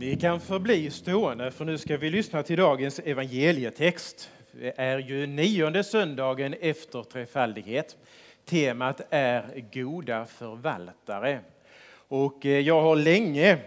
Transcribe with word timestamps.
Ni 0.00 0.16
kan 0.16 0.40
förbli 0.40 0.90
stående 0.90 1.50
för 1.50 1.64
nu 1.64 1.78
ska 1.78 1.96
vi 1.96 2.10
lyssna 2.10 2.42
till 2.42 2.56
dagens 2.56 3.00
evangelietext. 3.04 4.30
Det 4.52 4.72
är 4.76 4.98
ju 4.98 5.26
nionde 5.26 5.84
söndagen 5.84 6.54
efter 6.60 7.02
trefaldighet. 7.02 7.96
Temat 8.44 9.00
är 9.10 9.64
goda 9.72 10.26
förvaltare. 10.26 11.40
Och 11.92 12.46
eh, 12.46 12.58
jag 12.58 12.82
har 12.82 12.96
länge 12.96 13.58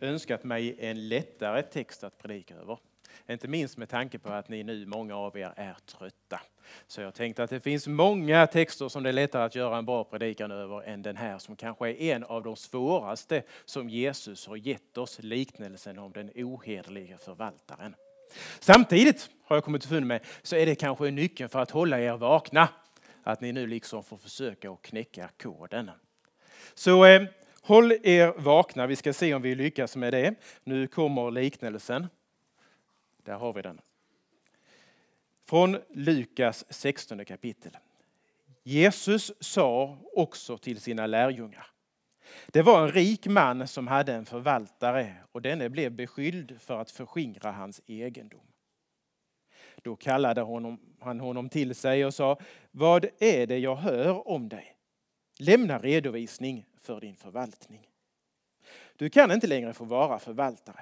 önskat 0.00 0.44
mig 0.44 0.76
en 0.78 1.08
lättare 1.08 1.62
text 1.62 2.04
att 2.04 2.18
predika 2.22 2.54
över. 2.54 2.78
Inte 3.28 3.48
minst 3.48 3.76
med 3.76 3.88
tanke 3.88 4.18
på 4.18 4.32
att 4.32 4.48
ni 4.48 4.62
nu, 4.62 4.86
många 4.86 5.16
av 5.16 5.38
er, 5.38 5.52
är 5.56 5.76
trötta. 5.86 6.40
Så 6.86 7.00
jag 7.00 7.14
tänkte 7.14 7.42
att 7.42 7.50
det 7.50 7.60
finns 7.60 7.86
många 7.86 8.46
texter 8.46 8.88
som 8.88 9.02
det 9.02 9.08
är 9.08 9.12
lättare 9.12 9.42
att 9.42 9.54
göra 9.54 9.78
en 9.78 9.84
bra 9.84 10.04
predikan 10.04 10.50
över 10.50 10.82
än 10.82 11.02
den 11.02 11.16
här 11.16 11.38
som 11.38 11.56
kanske 11.56 11.88
är 11.88 12.14
en 12.14 12.24
av 12.24 12.42
de 12.42 12.56
svåraste 12.56 13.42
som 13.64 13.88
Jesus 13.88 14.46
har 14.46 14.56
gett 14.56 14.98
oss, 14.98 15.18
liknelsen 15.22 15.98
om 15.98 16.12
den 16.12 16.30
ohederliga 16.34 17.18
förvaltaren. 17.18 17.94
Samtidigt 18.60 19.30
har 19.44 19.56
jag 19.56 19.64
kommit 19.64 19.84
underfund 19.84 20.06
med 20.06 20.20
så 20.42 20.56
är 20.56 20.66
det 20.66 20.74
kanske 20.74 21.10
nyckeln 21.10 21.48
för 21.48 21.58
att 21.58 21.70
hålla 21.70 22.00
er 22.00 22.16
vakna. 22.16 22.68
Att 23.22 23.40
ni 23.40 23.52
nu 23.52 23.66
liksom 23.66 24.04
får 24.04 24.16
försöka 24.16 24.70
att 24.70 24.82
knäcka 24.82 25.28
koden. 25.42 25.90
Så 26.74 27.04
eh, 27.04 27.22
håll 27.62 27.92
er 27.92 28.32
vakna, 28.36 28.86
vi 28.86 28.96
ska 28.96 29.12
se 29.12 29.34
om 29.34 29.42
vi 29.42 29.54
lyckas 29.54 29.96
med 29.96 30.12
det. 30.12 30.34
Nu 30.64 30.86
kommer 30.86 31.30
liknelsen. 31.30 32.06
Där 33.26 33.34
har 33.34 33.52
vi 33.52 33.62
den. 33.62 33.80
Från 35.48 35.78
Lukas 35.90 36.64
16 36.68 37.24
kapitel. 37.24 37.76
Jesus 38.62 39.32
sa 39.40 39.98
också 40.12 40.58
till 40.58 40.80
sina 40.80 41.06
lärjungar. 41.06 41.66
Det 42.46 42.62
var 42.62 42.82
en 42.82 42.92
rik 42.92 43.26
man 43.26 43.68
som 43.68 43.86
hade 43.86 44.14
en 44.14 44.26
förvaltare 44.26 45.14
och 45.32 45.42
denne 45.42 45.68
blev 45.68 45.92
beskylld 45.92 46.60
för 46.60 46.78
att 46.78 46.90
förskingra 46.90 47.52
hans 47.52 47.80
egendom. 47.86 48.46
Då 49.76 49.96
kallade 49.96 50.40
honom, 50.40 50.80
han 51.00 51.20
honom 51.20 51.48
till 51.48 51.74
sig 51.74 52.04
och 52.04 52.14
sa, 52.14 52.38
vad 52.70 53.06
är 53.18 53.46
det 53.46 53.58
jag 53.58 53.76
hör 53.76 54.28
om 54.28 54.48
dig? 54.48 54.76
Lämna 55.38 55.78
redovisning 55.78 56.66
för 56.80 57.00
din 57.00 57.16
förvaltning. 57.16 57.88
Du 58.96 59.10
kan 59.10 59.32
inte 59.32 59.46
längre 59.46 59.72
få 59.72 59.84
vara 59.84 60.18
förvaltare. 60.18 60.80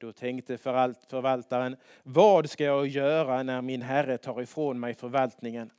Då 0.00 0.12
tänkte 0.12 0.58
förvaltaren, 0.58 1.76
vad 2.02 2.50
ska 2.50 2.64
jag 2.64 2.86
göra 2.86 3.42
när 3.42 3.62
min 3.62 3.82
herre 3.82 4.18
tar 4.18 4.42
ifrån 4.42 4.80
mig 4.80 4.94
förvaltningen? 4.94 5.70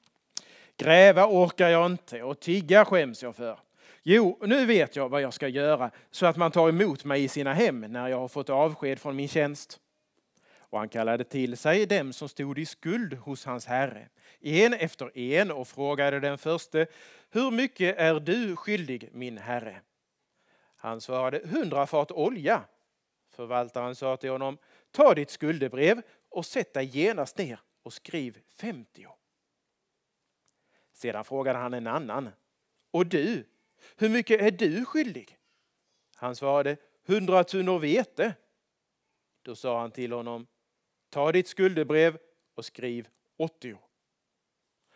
Gräva 0.78 1.28
orkar 1.28 1.70
jag 1.70 1.86
inte 1.86 2.24
och 2.24 2.40
tigga 2.40 2.86
skäms 2.86 3.24
jag 3.24 3.36
för. 3.36 3.60
Jo, 4.04 4.38
nu 4.42 4.66
vet 4.66 4.96
jag 4.96 5.10
vad 5.10 5.22
jag 5.22 5.34
ska 5.34 5.48
göra 5.48 5.92
så 6.12 6.26
att 6.26 6.38
man 6.38 6.52
tar 6.52 6.70
emot 6.70 7.06
mig 7.06 7.24
i 7.24 7.28
sina 7.28 7.54
hem 7.54 7.82
när 7.82 8.08
jag 8.08 8.20
har 8.20 8.28
fått 8.28 8.50
avsked 8.50 9.00
från 9.00 9.16
min 9.16 9.28
tjänst. 9.28 9.80
Och 10.60 10.80
han 10.80 10.90
kallade 10.90 11.24
till 11.24 11.58
sig 11.58 11.86
dem 11.86 12.14
som 12.14 12.30
stod 12.30 12.60
i 12.60 12.66
skuld 12.66 13.14
hos 13.14 13.46
hans 13.46 13.66
herre, 13.66 14.08
en 14.42 14.74
efter 14.74 15.18
en 15.18 15.52
och 15.52 15.68
frågade 15.68 16.20
den 16.20 16.38
förste, 16.38 16.88
hur 17.32 17.52
mycket 17.52 17.98
är 17.98 18.20
du 18.20 18.56
skyldig 18.56 19.10
min 19.14 19.38
herre? 19.38 19.82
Han 20.76 21.02
svarade, 21.02 21.42
hundra 21.46 21.88
fat 21.88 22.12
olja. 22.12 22.64
Förvaltaren 23.30 23.96
sa 23.96 24.18
till 24.18 24.30
honom, 24.30 24.58
ta 24.92 25.14
ditt 25.14 25.30
skuldebrev 25.30 26.02
och 26.30 26.46
sätt 26.46 26.74
dig 26.74 26.86
genast 26.86 27.38
ner 27.38 27.60
och 27.84 27.94
skriv 27.94 28.40
50. 28.48 29.08
Sedan 30.94 31.26
frågade 31.26 31.60
han 31.60 31.74
en 31.74 31.88
annan, 31.88 32.30
och 32.92 33.06
du, 33.06 33.46
hur 33.96 34.10
mycket 34.10 34.42
är 34.42 34.52
du 34.52 34.86
skyldig? 34.86 35.38
Han 36.16 36.36
svarade, 36.36 36.78
hundra 37.06 37.44
tunnor 37.44 37.80
vete. 37.80 38.36
Då 39.42 39.56
sa 39.56 39.80
han 39.80 39.92
till 39.92 40.12
honom, 40.12 40.48
ta 41.10 41.32
ditt 41.32 41.48
skuldebrev 41.48 42.18
och 42.56 42.66
skriv 42.66 43.08
80. 43.38 43.78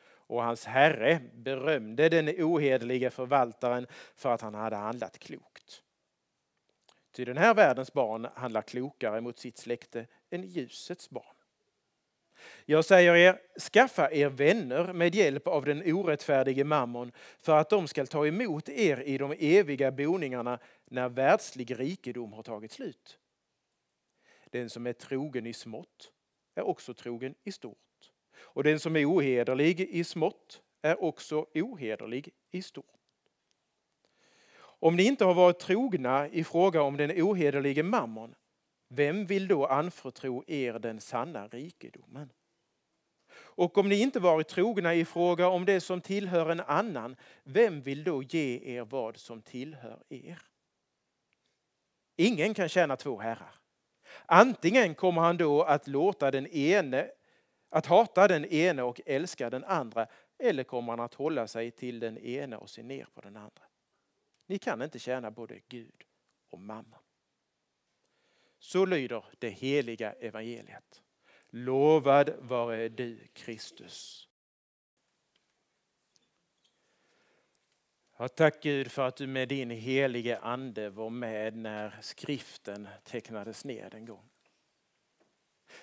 Och 0.05 0.43
hans 0.43 0.65
herre 0.65 1.21
berömde 1.33 2.09
den 2.09 2.29
ohederliga 2.29 3.11
förvaltaren 3.11 3.87
för 4.15 4.33
att 4.33 4.41
han 4.41 4.53
hade 4.53 4.75
handlat 4.75 5.19
klokt. 5.19 5.83
Ty 7.13 7.25
den 7.25 7.37
här 7.37 7.53
världens 7.53 7.93
barn 7.93 8.27
handlar 8.35 8.61
klokare 8.61 9.21
mot 9.21 9.39
sitt 9.39 9.57
släkte 9.57 10.07
än 10.29 10.43
ljusets 10.43 11.09
barn. 11.09 11.35
Jag 12.65 12.85
säger 12.85 13.15
er, 13.15 13.41
skaffa 13.59 14.11
er 14.11 14.29
vänner 14.29 14.93
med 14.93 15.15
hjälp 15.15 15.47
av 15.47 15.65
den 15.65 15.93
orättfärdige 15.93 16.63
mammon 16.63 17.11
för 17.37 17.57
att 17.57 17.69
de 17.69 17.87
skall 17.87 18.07
ta 18.07 18.27
emot 18.27 18.69
er 18.69 19.01
i 19.01 19.17
de 19.17 19.35
eviga 19.39 19.91
boningarna 19.91 20.59
när 20.85 21.09
världslig 21.09 21.79
rikedom 21.79 22.33
har 22.33 22.43
tagit 22.43 22.71
slut. 22.71 23.19
Den 24.49 24.69
som 24.69 24.87
är 24.87 24.93
trogen 24.93 25.45
i 25.45 25.53
smått 25.53 26.11
är 26.55 26.63
också 26.63 26.93
trogen 26.93 27.35
i 27.43 27.51
stort. 27.51 27.77
Och 28.35 28.63
den 28.63 28.79
som 28.79 28.95
är 28.95 29.05
ohederlig 29.05 29.79
i 29.79 30.03
smått 30.03 30.61
är 30.81 31.03
också 31.03 31.45
ohederlig 31.53 32.29
i 32.51 32.61
stort. 32.61 33.02
Om 34.83 34.95
ni 34.95 35.03
inte 35.03 35.25
har 35.25 35.33
varit 35.33 35.59
trogna 35.59 36.27
i 36.27 36.43
fråga 36.43 36.81
om 36.81 36.97
den 36.97 37.11
ohederlige 37.11 37.83
mammon, 37.83 38.35
vem 38.89 39.25
vill 39.25 39.47
då 39.47 39.65
anförtro 39.65 40.43
er 40.47 40.73
den 40.73 41.01
sanna 41.01 41.47
rikedomen? 41.47 42.29
Och 43.33 43.77
om 43.77 43.89
ni 43.89 44.01
inte 44.01 44.19
varit 44.19 44.47
trogna 44.47 44.95
i 44.95 45.05
fråga 45.05 45.47
om 45.47 45.65
det 45.65 45.81
som 45.81 46.01
tillhör 46.01 46.49
en 46.49 46.59
annan, 46.59 47.15
vem 47.43 47.81
vill 47.81 48.03
då 48.03 48.23
ge 48.23 48.75
er 48.77 48.81
vad 48.81 49.17
som 49.17 49.41
tillhör 49.41 50.03
er? 50.09 50.41
Ingen 52.15 52.53
kan 52.53 52.69
tjäna 52.69 52.95
två 52.95 53.19
herrar. 53.19 53.55
Antingen 54.25 54.95
kommer 54.95 55.21
han 55.21 55.37
då 55.37 55.63
att 55.63 55.87
låta 55.87 56.31
den 56.31 56.47
ene, 56.47 57.09
att 57.69 57.85
hata 57.85 58.27
den 58.27 58.45
ene 58.45 58.83
och 58.83 59.01
älska 59.05 59.49
den 59.49 59.63
andra, 59.63 60.07
eller 60.39 60.63
kommer 60.63 60.91
han 60.91 60.99
att 60.99 61.13
hålla 61.13 61.47
sig 61.47 61.71
till 61.71 61.99
den 61.99 62.17
ene 62.17 62.57
och 62.57 62.69
se 62.69 62.83
ner 62.83 63.07
på 63.13 63.21
den 63.21 63.37
andra. 63.37 63.63
Ni 64.53 64.59
kan 64.59 64.81
inte 64.81 64.99
tjäna 64.99 65.31
både 65.31 65.59
Gud 65.67 66.03
och 66.49 66.59
mamma. 66.59 66.99
Så 68.59 68.85
lyder 68.85 69.25
det 69.39 69.49
heliga 69.49 70.13
evangeliet. 70.13 71.03
Lovad 71.49 72.33
vare 72.39 72.89
du 72.89 73.27
Kristus. 73.33 74.27
Ja, 78.17 78.27
tack 78.27 78.63
Gud 78.63 78.91
för 78.91 79.07
att 79.07 79.15
du 79.15 79.27
med 79.27 79.49
din 79.49 79.69
helige 79.69 80.39
ande 80.39 80.89
var 80.89 81.09
med 81.09 81.55
när 81.55 81.97
skriften 82.01 82.87
tecknades 83.03 83.65
ned 83.65 83.93
en 83.93 84.05
gång. 84.05 84.29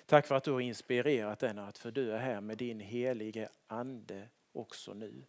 Tack 0.05 0.27
för 0.27 0.35
att 0.35 0.43
du 0.43 0.51
har 0.51 0.61
inspirerat 0.61 1.39
den 1.39 1.59
att 1.59 1.77
för 1.77 1.91
du 1.91 2.11
är 2.11 2.19
här 2.19 2.41
med 2.41 2.57
din 2.57 2.79
helige 2.79 3.49
ande 3.67 4.29
också 4.51 4.93
nu. 4.93 5.25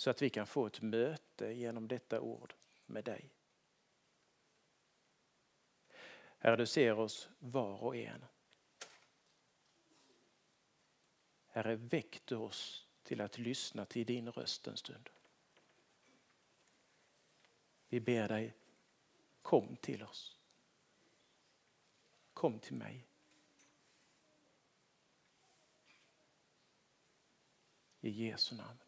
Så 0.00 0.10
att 0.10 0.22
vi 0.22 0.30
kan 0.30 0.46
få 0.46 0.66
ett 0.66 0.82
möte 0.82 1.52
genom 1.52 1.88
detta 1.88 2.20
ord 2.20 2.54
med 2.86 3.04
dig. 3.04 3.30
Herre, 6.38 6.56
du 6.56 6.66
ser 6.66 6.98
oss 6.98 7.28
var 7.38 7.82
och 7.82 7.96
en. 7.96 8.24
Herre, 11.46 11.76
väck 11.76 12.22
du 12.24 12.36
oss 12.36 12.86
till 13.02 13.20
att 13.20 13.38
lyssna 13.38 13.84
till 13.84 14.06
din 14.06 14.32
röst 14.32 14.66
en 14.66 14.76
stund. 14.76 15.10
Vi 17.88 18.00
ber 18.00 18.28
dig, 18.28 18.54
kom 19.42 19.76
till 19.76 20.02
oss. 20.02 20.38
Kom 22.32 22.58
till 22.58 22.76
mig. 22.76 23.06
I 28.00 28.10
Jesu 28.10 28.56
namn. 28.56 28.78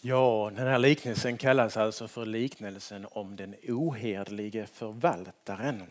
Ja, 0.00 0.50
den 0.56 0.66
här 0.66 0.78
liknelsen 0.78 1.36
kallas 1.36 1.76
alltså 1.76 2.08
för 2.08 2.26
liknelsen 2.26 3.06
om 3.10 3.36
den 3.36 3.54
ohederlige 3.68 4.66
förvaltaren. 4.66 5.82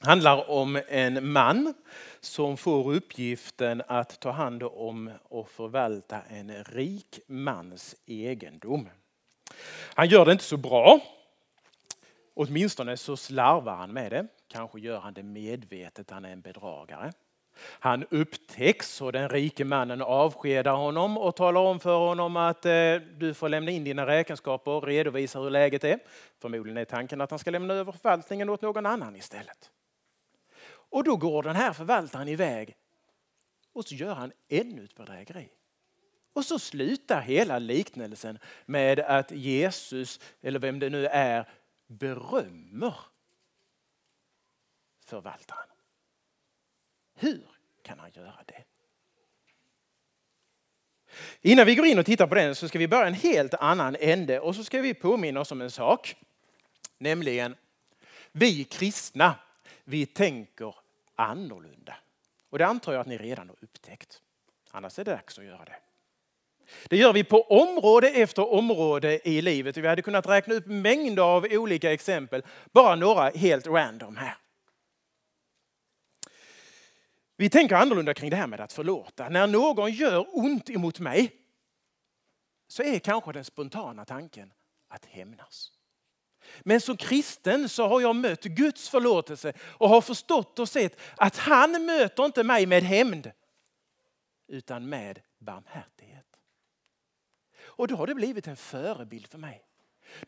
Det 0.00 0.06
handlar 0.06 0.50
om 0.50 0.82
en 0.88 1.32
man 1.32 1.74
som 2.20 2.56
får 2.56 2.94
uppgiften 2.94 3.82
att 3.86 4.20
ta 4.20 4.30
hand 4.30 4.62
om 4.62 5.10
och 5.28 5.50
förvalta 5.50 6.20
en 6.28 6.64
rik 6.64 7.20
mans 7.26 7.96
egendom. 8.06 8.88
Han 9.94 10.08
gör 10.08 10.24
det 10.24 10.32
inte 10.32 10.44
så 10.44 10.56
bra. 10.56 11.00
Åtminstone 12.34 12.96
så 12.96 13.16
slarvar 13.16 13.76
han 13.76 13.92
med 13.92 14.12
det. 14.12 14.26
Kanske 14.48 14.80
gör 14.80 15.00
han 15.00 15.14
det 15.14 15.22
medvetet, 15.22 16.10
han 16.10 16.24
är 16.24 16.32
en 16.32 16.40
bedragare. 16.40 17.12
Han 17.62 18.04
upptäcks 18.10 19.00
och 19.00 19.12
den 19.12 19.28
rike 19.28 19.64
mannen 19.64 20.02
avskedar 20.02 20.74
honom 20.74 21.18
och 21.18 21.36
talar 21.36 21.60
om 21.60 21.80
för 21.80 21.98
honom 21.98 22.36
att 22.36 22.66
eh, 22.66 22.94
du 23.18 23.34
får 23.34 23.48
lämna 23.48 23.70
in 23.70 23.84
dina 23.84 24.06
räkenskaper 24.06 24.70
och 24.70 24.86
redovisa 24.86 25.40
hur 25.40 25.50
läget 25.50 25.84
är. 25.84 25.98
Förmodligen 26.38 26.76
är 26.76 26.84
tanken 26.84 27.20
att 27.20 27.30
han 27.30 27.38
ska 27.38 27.50
lämna 27.50 27.74
över 27.74 27.92
förvaltningen 27.92 28.48
åt 28.48 28.62
någon 28.62 28.86
annan 28.86 29.16
istället. 29.16 29.70
Och 30.70 31.04
då 31.04 31.16
går 31.16 31.42
den 31.42 31.56
här 31.56 31.72
förvaltaren 31.72 32.28
iväg 32.28 32.76
och 33.72 33.84
så 33.84 33.94
gör 33.94 34.14
han 34.14 34.32
ännu 34.48 34.84
ett 34.84 34.94
bedrägeri. 34.94 35.48
Och 36.32 36.44
så 36.44 36.58
slutar 36.58 37.20
hela 37.20 37.58
liknelsen 37.58 38.38
med 38.66 39.00
att 39.00 39.30
Jesus, 39.30 40.20
eller 40.40 40.58
vem 40.58 40.78
det 40.78 40.90
nu 40.90 41.06
är, 41.06 41.48
berömmer 41.86 42.94
förvaltaren. 45.04 45.68
Hur 47.20 47.42
kan 47.82 47.98
han 47.98 48.10
göra 48.14 48.38
det? 48.46 48.64
Innan 51.40 51.66
vi 51.66 51.74
går 51.74 51.86
in 51.86 51.98
och 51.98 52.06
tittar 52.06 52.26
på 52.26 52.34
den 52.34 52.54
så 52.54 52.68
ska 52.68 52.78
vi 52.78 52.88
börja 52.88 53.06
en 53.06 53.14
helt 53.14 53.54
annan 53.54 53.96
ände 54.00 54.40
och 54.40 54.56
så 54.56 54.64
ska 54.64 54.80
vi 54.80 54.94
påminna 54.94 55.40
oss 55.40 55.52
om 55.52 55.60
en 55.60 55.70
sak. 55.70 56.16
Nämligen, 56.98 57.56
vi 58.32 58.64
kristna, 58.64 59.34
vi 59.84 60.06
tänker 60.06 60.74
annorlunda. 61.16 61.96
Och 62.50 62.58
det 62.58 62.66
antar 62.66 62.92
jag 62.92 63.00
att 63.00 63.06
ni 63.06 63.18
redan 63.18 63.48
har 63.48 63.56
upptäckt. 63.60 64.22
Annars 64.70 64.98
är 64.98 65.04
det 65.04 65.10
dags 65.10 65.38
att 65.38 65.44
göra 65.44 65.64
det. 65.64 65.76
Det 66.88 66.96
gör 66.96 67.12
vi 67.12 67.24
på 67.24 67.42
område 67.42 68.08
efter 68.08 68.52
område 68.52 69.28
i 69.28 69.42
livet. 69.42 69.76
Vi 69.76 69.86
hade 69.86 70.02
kunnat 70.02 70.28
räkna 70.28 70.54
upp 70.54 70.66
mängder 70.66 71.22
av 71.22 71.46
olika 71.50 71.92
exempel, 71.92 72.42
bara 72.72 72.96
några 72.96 73.30
helt 73.30 73.66
random 73.66 74.16
här. 74.16 74.36
Vi 77.40 77.50
tänker 77.50 77.76
annorlunda 77.76 78.14
kring 78.14 78.30
det 78.30 78.36
här 78.36 78.46
med 78.46 78.60
att 78.60 78.72
förlåta. 78.72 79.28
När 79.28 79.46
någon 79.46 79.92
gör 79.92 80.26
ont 80.32 80.70
emot 80.70 81.00
mig 81.00 81.32
så 82.68 82.82
är 82.82 82.98
kanske 82.98 83.32
den 83.32 83.44
spontana 83.44 84.04
tanken 84.04 84.52
att 84.88 85.04
hämnas. 85.04 85.72
Men 86.60 86.80
som 86.80 86.96
kristen 86.96 87.68
så 87.68 87.88
har 87.88 88.00
jag 88.00 88.16
mött 88.16 88.42
Guds 88.42 88.88
förlåtelse 88.88 89.52
och 89.60 89.88
har 89.88 90.00
förstått 90.00 90.58
och 90.58 90.68
sett 90.68 91.00
att 91.16 91.36
han 91.36 91.84
möter 91.86 92.24
inte 92.24 92.44
mig 92.44 92.66
med 92.66 92.82
hämnd 92.82 93.32
utan 94.48 94.88
med 94.88 95.20
barmhärtighet. 95.38 96.26
Och 97.60 97.88
då 97.88 97.96
har 97.96 98.06
det 98.06 98.14
blivit 98.14 98.46
en 98.46 98.56
förebild 98.56 99.26
för 99.26 99.38
mig. 99.38 99.62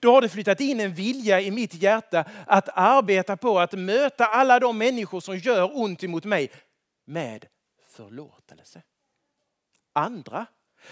Då 0.01 0.13
har 0.13 0.21
det 0.21 0.29
flyttat 0.29 0.61
in 0.61 0.81
en 0.81 0.95
vilja 0.95 1.41
i 1.41 1.51
mitt 1.51 1.75
hjärta 1.75 2.25
att 2.47 2.69
arbeta 2.69 3.37
på 3.37 3.61
att 3.61 3.73
möta 3.73 4.27
alla 4.27 4.61
de 4.61 4.79
människor 4.79 5.21
som 5.21 5.39
gör 5.39 5.77
ont 5.79 6.05
emot 6.05 6.25
mig 6.25 6.51
med 7.05 7.47
förlåtelse. 7.87 8.83
Andra, 9.93 10.47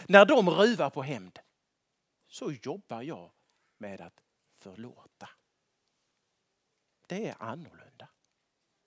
när 0.06 0.24
de 0.24 0.50
ruvar 0.50 0.90
på 0.90 1.02
hämnd, 1.02 1.38
så 2.26 2.52
jobbar 2.52 3.02
jag 3.02 3.30
med 3.78 4.00
att 4.00 4.20
förlåta. 4.56 5.28
Det 7.06 7.28
är 7.28 7.36
annorlunda. 7.38 8.08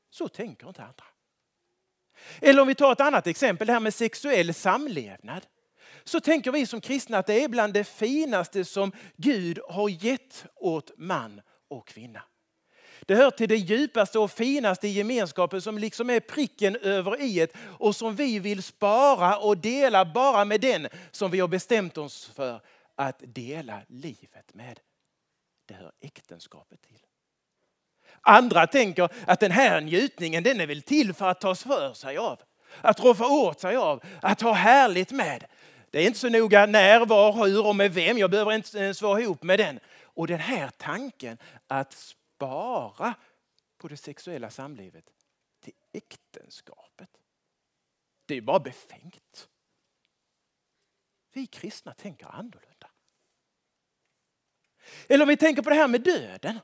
Så 0.09 0.27
tänker 0.27 0.67
inte 0.67 0.83
andra. 0.83 1.05
Eller 2.41 2.61
om 2.61 2.67
vi 2.67 2.75
tar 2.75 2.91
ett 2.91 3.01
annat 3.01 3.27
exempel, 3.27 3.67
det 3.67 3.73
här 3.73 3.79
med 3.79 3.93
sexuell 3.93 4.53
samlevnad. 4.53 5.47
Så 6.03 6.19
tänker 6.19 6.51
vi 6.51 6.65
som 6.65 6.81
kristna 6.81 7.17
att 7.17 7.27
det 7.27 7.43
är 7.43 7.47
bland 7.47 7.73
det 7.73 7.83
finaste 7.83 8.65
som 8.65 8.91
Gud 9.17 9.59
har 9.69 9.89
gett 9.89 10.45
åt 10.55 10.91
man 10.97 11.41
och 11.67 11.87
kvinna. 11.87 12.23
Det 13.05 13.15
hör 13.15 13.31
till 13.31 13.49
det 13.49 13.55
djupaste 13.55 14.19
och 14.19 14.31
finaste 14.31 14.87
i 14.87 14.91
gemenskapen 14.91 15.61
som 15.61 15.77
liksom 15.77 16.09
är 16.09 16.19
pricken 16.19 16.75
över 16.75 17.21
i 17.21 17.47
och 17.63 17.95
som 17.95 18.15
vi 18.15 18.39
vill 18.39 18.63
spara 18.63 19.37
och 19.37 19.57
dela 19.57 20.05
bara 20.05 20.45
med 20.45 20.61
den 20.61 20.87
som 21.11 21.31
vi 21.31 21.39
har 21.39 21.47
bestämt 21.47 21.97
oss 21.97 22.31
för 22.35 22.61
att 22.95 23.23
dela 23.25 23.81
livet 23.87 24.53
med. 24.53 24.79
Det 25.67 25.73
hör 25.73 25.91
äktenskapet 26.01 26.81
till. 26.81 26.99
Andra 28.21 28.67
tänker 28.67 29.09
att 29.27 29.39
den 29.39 29.51
här 29.51 29.81
njutningen 29.81 30.43
den 30.43 30.61
är 30.61 30.67
väl 30.67 30.81
till 30.81 31.13
för 31.13 31.29
att 31.29 31.41
tas 31.41 31.63
för 31.63 31.93
sig 31.93 32.17
av. 32.17 32.39
Att 32.81 32.99
roffa 32.99 33.27
åt 33.27 33.59
sig 33.59 33.75
av, 33.75 34.03
att 34.21 34.41
ha 34.41 34.53
härligt 34.53 35.11
med. 35.11 35.45
Det 35.91 35.99
är 35.99 36.07
inte 36.07 36.19
så 36.19 36.29
noga 36.29 36.65
när, 36.65 37.05
var, 37.05 37.47
hur 37.47 37.65
och 37.67 37.75
med 37.75 37.93
vem. 37.93 38.17
Jag 38.17 38.31
behöver 38.31 38.53
inte 38.53 38.77
ens 38.77 39.01
vara 39.01 39.21
ihop 39.21 39.43
med 39.43 39.59
den. 39.59 39.79
Och 40.03 40.27
den 40.27 40.39
här 40.39 40.69
tanken 40.77 41.37
att 41.67 42.15
bara 42.37 43.15
på 43.77 43.87
det 43.87 43.97
sexuella 43.97 44.49
samlivet 44.49 45.09
till 45.59 45.73
äktenskapet. 45.91 47.09
Det 48.25 48.35
är 48.35 48.41
bara 48.41 48.59
befängt. 48.59 49.49
Vi 51.31 51.47
kristna 51.47 51.93
tänker 51.93 52.25
annorlunda. 52.25 52.89
Eller 55.07 55.23
om 55.23 55.29
vi 55.29 55.37
tänker 55.37 55.61
på 55.61 55.69
det 55.69 55.75
här 55.75 55.87
med 55.87 56.01
döden. 56.01 56.59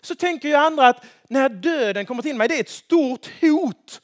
Så 0.00 0.14
tänker 0.14 0.48
ju 0.48 0.54
andra 0.54 0.88
att 0.88 1.06
när 1.28 1.48
döden 1.48 2.06
kommer 2.06 2.22
till 2.22 2.36
mig, 2.36 2.48
det 2.48 2.56
är 2.56 2.60
ett 2.60 2.68
stort 2.68 3.40
hot. 3.40 4.02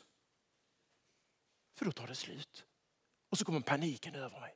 För 1.74 1.84
då 1.84 1.92
tar 1.92 2.06
det 2.06 2.14
slut. 2.14 2.66
Och 3.30 3.38
så 3.38 3.44
kommer 3.44 3.60
paniken 3.60 4.14
över 4.14 4.40
mig. 4.40 4.54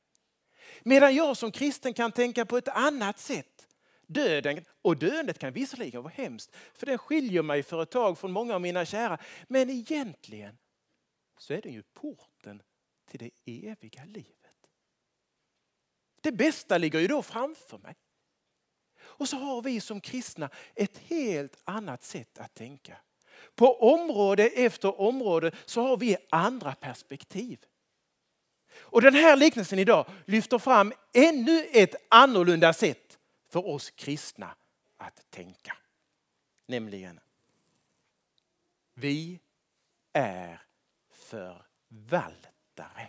Medan 0.82 1.15
jag 1.15 1.37
som 1.37 1.53
kristen 1.53 1.94
kan 1.94 2.12
tänka 2.12 2.47
på 2.47 2.56
ett 2.56 2.69
annat 2.69 3.19
sätt. 3.19 3.69
Döden 4.06 4.65
och 4.83 4.97
döendet 4.97 5.39
kan 5.39 5.53
visserligen 5.53 6.03
vara 6.03 6.12
hemskt, 6.17 6.56
för 6.75 6.87
den 6.87 6.99
skiljer 6.99 7.43
mig 7.43 7.62
för 7.62 7.83
ett 7.83 7.91
tag 7.91 8.19
från 8.19 8.33
många 8.33 8.55
av 8.55 8.61
mina 8.61 8.85
kära. 8.85 9.19
Men 9.49 9.71
egentligen 9.71 10.59
så 11.39 11.53
är 11.53 11.62
den 11.62 11.73
ju 11.73 11.83
porten 11.83 12.62
till 13.11 13.19
det 13.45 13.67
eviga 13.67 14.05
livet. 14.05 14.31
Det 16.21 16.33
bästa 16.33 16.79
ligger 16.79 17.01
ju 17.01 17.06
då 17.06 17.23
framför 17.23 17.79
mig. 17.79 17.95
Och 19.01 19.29
så 19.29 19.37
har 19.37 19.62
vi 19.62 19.81
som 19.81 20.01
kristna 20.01 20.51
ett 20.75 20.99
helt 20.99 21.59
annat 21.65 22.03
sätt 22.03 22.39
att 22.39 22.55
tänka. 22.55 22.97
På 23.55 23.81
område 23.81 24.47
efter 24.47 25.01
område 25.01 25.53
så 25.65 25.83
har 25.83 25.97
vi 25.97 26.17
andra 26.31 26.75
perspektiv. 26.75 27.59
Och 28.77 29.03
den 29.03 29.15
här 29.15 29.37
liknelsen 29.37 29.79
idag 29.79 30.06
lyfter 30.25 30.59
fram 30.59 30.93
ännu 31.15 31.67
ett 31.73 31.95
annorlunda 32.09 32.73
sätt 32.73 33.04
för 33.55 33.67
oss 33.67 33.91
kristna 33.91 34.56
att 34.97 35.31
tänka. 35.31 35.77
Nämligen, 36.67 37.21
vi 38.95 39.41
är 40.12 40.62
förvaltare. 41.11 43.09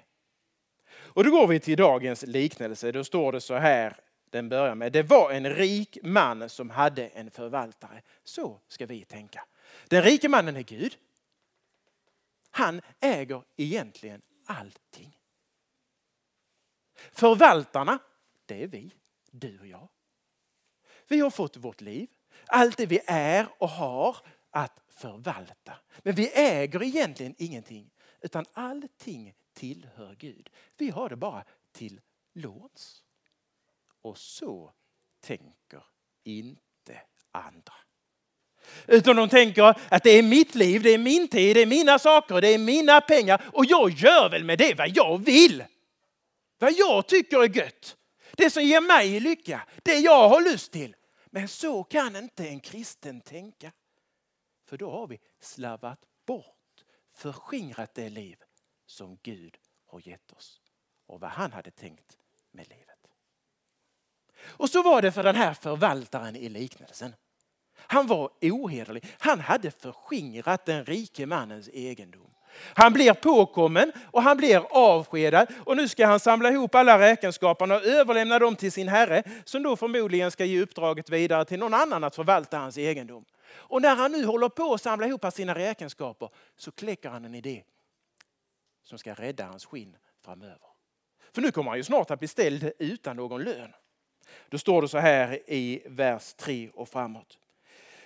Och 0.88 1.24
då 1.24 1.32
går 1.32 1.48
vi 1.48 1.60
till 1.60 1.78
dagens 1.78 2.24
liknelse. 2.24 2.92
Då 2.92 3.04
står 3.04 3.32
det 3.32 3.42
så 3.42 3.56
här, 3.56 3.98
den 4.30 4.50
börjar 4.50 4.76
med, 4.76 4.92
det 4.92 5.04
var 5.04 5.32
en 5.32 5.50
rik 5.50 5.98
man 6.04 6.50
som 6.50 6.70
hade 6.70 7.08
en 7.08 7.32
förvaltare. 7.32 8.02
Så 8.24 8.60
ska 8.68 8.86
vi 8.86 9.06
tänka. 9.06 9.46
Den 9.88 10.04
rike 10.04 10.30
mannen 10.30 10.56
är 10.56 10.64
Gud. 10.64 10.98
Han 12.50 12.82
äger 13.00 13.44
egentligen 13.56 14.22
allting. 14.46 15.18
Förvaltarna, 17.12 18.00
det 18.46 18.64
är 18.64 18.68
vi, 18.68 18.92
du 19.32 19.60
och 19.60 19.68
jag. 19.68 19.90
Vi 21.08 21.20
har 21.20 21.30
fått 21.30 21.58
vårt 21.58 21.82
liv, 21.82 22.10
allt 22.48 22.78
det 22.78 22.86
vi 22.86 23.00
är 23.06 23.48
och 23.58 23.70
har 23.70 24.18
att 24.52 24.82
förvalta. 24.90 25.74
Men 25.98 26.16
vi 26.16 26.32
äger 26.34 26.84
egentligen 26.84 27.36
ingenting, 27.38 27.90
utan 28.22 28.46
allting 28.54 29.34
tillhör 29.54 30.16
Gud. 30.20 30.50
Vi 30.78 30.90
har 30.90 31.10
det 31.10 31.16
bara 31.16 31.44
till 31.72 32.02
låns. 32.34 33.04
Och 34.02 34.18
så 34.18 34.74
tänker 35.22 35.84
inte 36.24 37.02
andra. 37.32 37.74
Utan 38.88 39.16
de 39.16 39.30
tänker 39.30 39.76
att 39.90 40.04
det 40.04 40.10
är 40.10 40.24
mitt 40.24 40.56
liv, 40.56 40.84
det 40.84 40.90
är 40.94 40.98
min 40.98 41.28
tid, 41.28 41.56
det 41.56 41.62
är 41.62 41.66
mina 41.66 42.00
saker, 42.00 42.42
det 42.42 42.54
är 42.54 42.58
mina 42.58 43.02
pengar 43.02 43.44
och 43.54 43.66
jag 43.66 43.90
gör 43.92 44.30
väl 44.30 44.44
med 44.44 44.58
det 44.58 44.74
vad 44.74 44.90
jag 44.90 45.26
vill. 45.26 45.64
Vad 46.60 46.74
jag 46.78 47.08
tycker 47.08 47.44
är 47.44 47.58
gött. 47.58 47.96
Det 48.38 48.50
som 48.50 48.64
ger 48.64 48.82
mig 48.82 49.20
lycka, 49.20 49.68
det 49.84 50.00
jag 50.00 50.30
har 50.30 50.42
lust 50.42 50.72
till. 50.72 50.96
Men 51.26 51.48
så 51.48 51.84
kan 51.84 52.16
inte 52.16 52.48
en 52.48 52.60
kristen 52.60 53.22
tänka. 53.22 53.72
För 54.66 54.78
då 54.78 54.92
har 54.92 55.08
vi 55.08 55.20
slavat 55.40 56.00
bort, 56.26 56.86
förskingrat 57.14 57.94
det 57.94 58.10
liv 58.10 58.38
som 58.86 59.18
Gud 59.24 59.58
har 59.86 60.08
gett 60.08 60.32
oss 60.32 60.62
och 61.06 61.20
vad 61.20 61.30
han 61.30 61.52
hade 61.52 61.72
tänkt 61.72 62.18
med 62.52 62.70
livet. 62.70 63.08
Och 64.38 64.70
så 64.70 64.84
var 64.84 65.02
det 65.02 65.12
för 65.12 65.24
den 65.24 65.36
här 65.36 65.54
förvaltaren 65.54 66.36
i 66.36 66.50
liknelsen. 66.50 67.16
Han 67.76 68.08
var 68.08 68.32
ohederlig. 68.42 69.06
Han 69.20 69.40
hade 69.40 69.72
förskingrat 69.72 70.66
den 70.66 70.86
rike 70.86 71.26
mannens 71.26 71.70
egendom. 71.74 72.35
Han 72.58 72.94
blir 72.94 73.14
påkommen 73.14 73.92
och 74.12 74.22
han 74.22 74.38
blir 74.38 74.66
avskedad 74.70 75.48
och 75.66 75.78
nu 75.78 75.88
ska 75.88 76.06
han 76.06 76.20
samla 76.20 76.52
ihop 76.52 76.76
alla 76.76 77.00
räkenskaperna 77.00 77.76
och 77.76 77.84
överlämna 77.84 78.40
dem 78.40 78.56
till 78.56 78.72
sin 78.72 78.88
herre 78.88 79.24
som 79.46 79.64
då 79.64 79.76
förmodligen 79.76 80.32
ska 80.32 80.46
ge 80.46 80.62
uppdraget 80.62 81.10
vidare 81.10 81.46
till 81.46 81.60
någon 81.60 81.74
annan 81.74 82.04
att 82.04 82.16
förvalta 82.16 82.58
hans 82.58 82.78
egendom. 82.78 83.26
Och 83.54 83.82
när 83.82 83.96
han 83.96 84.12
nu 84.12 84.26
håller 84.26 84.50
på 84.50 84.74
att 84.74 84.82
samla 84.82 85.08
ihop 85.08 85.34
sina 85.34 85.56
räkenskaper 85.56 86.30
så 86.58 86.72
kläcker 86.72 87.10
han 87.10 87.26
en 87.26 87.36
idé. 87.36 87.64
som 88.84 88.98
ska 88.98 89.14
rädda 89.14 89.46
hans 89.46 89.66
skinn 89.66 89.98
framöver. 90.26 90.68
För 91.34 91.42
nu 91.42 91.52
kommer 91.52 91.72
han 91.72 91.78
ju 91.78 91.84
snart 91.84 92.12
att 92.12 92.20
bli 92.20 92.28
ställd 92.28 92.72
utan 92.80 93.16
någon 93.16 93.44
lön. 93.44 93.74
Då 94.50 94.58
står 94.58 94.82
det 94.82 94.88
så 94.88 94.98
här 94.98 95.40
i 95.48 95.84
vers 95.86 96.34
3 96.34 96.70
och 96.74 96.90
framåt. 96.90 97.38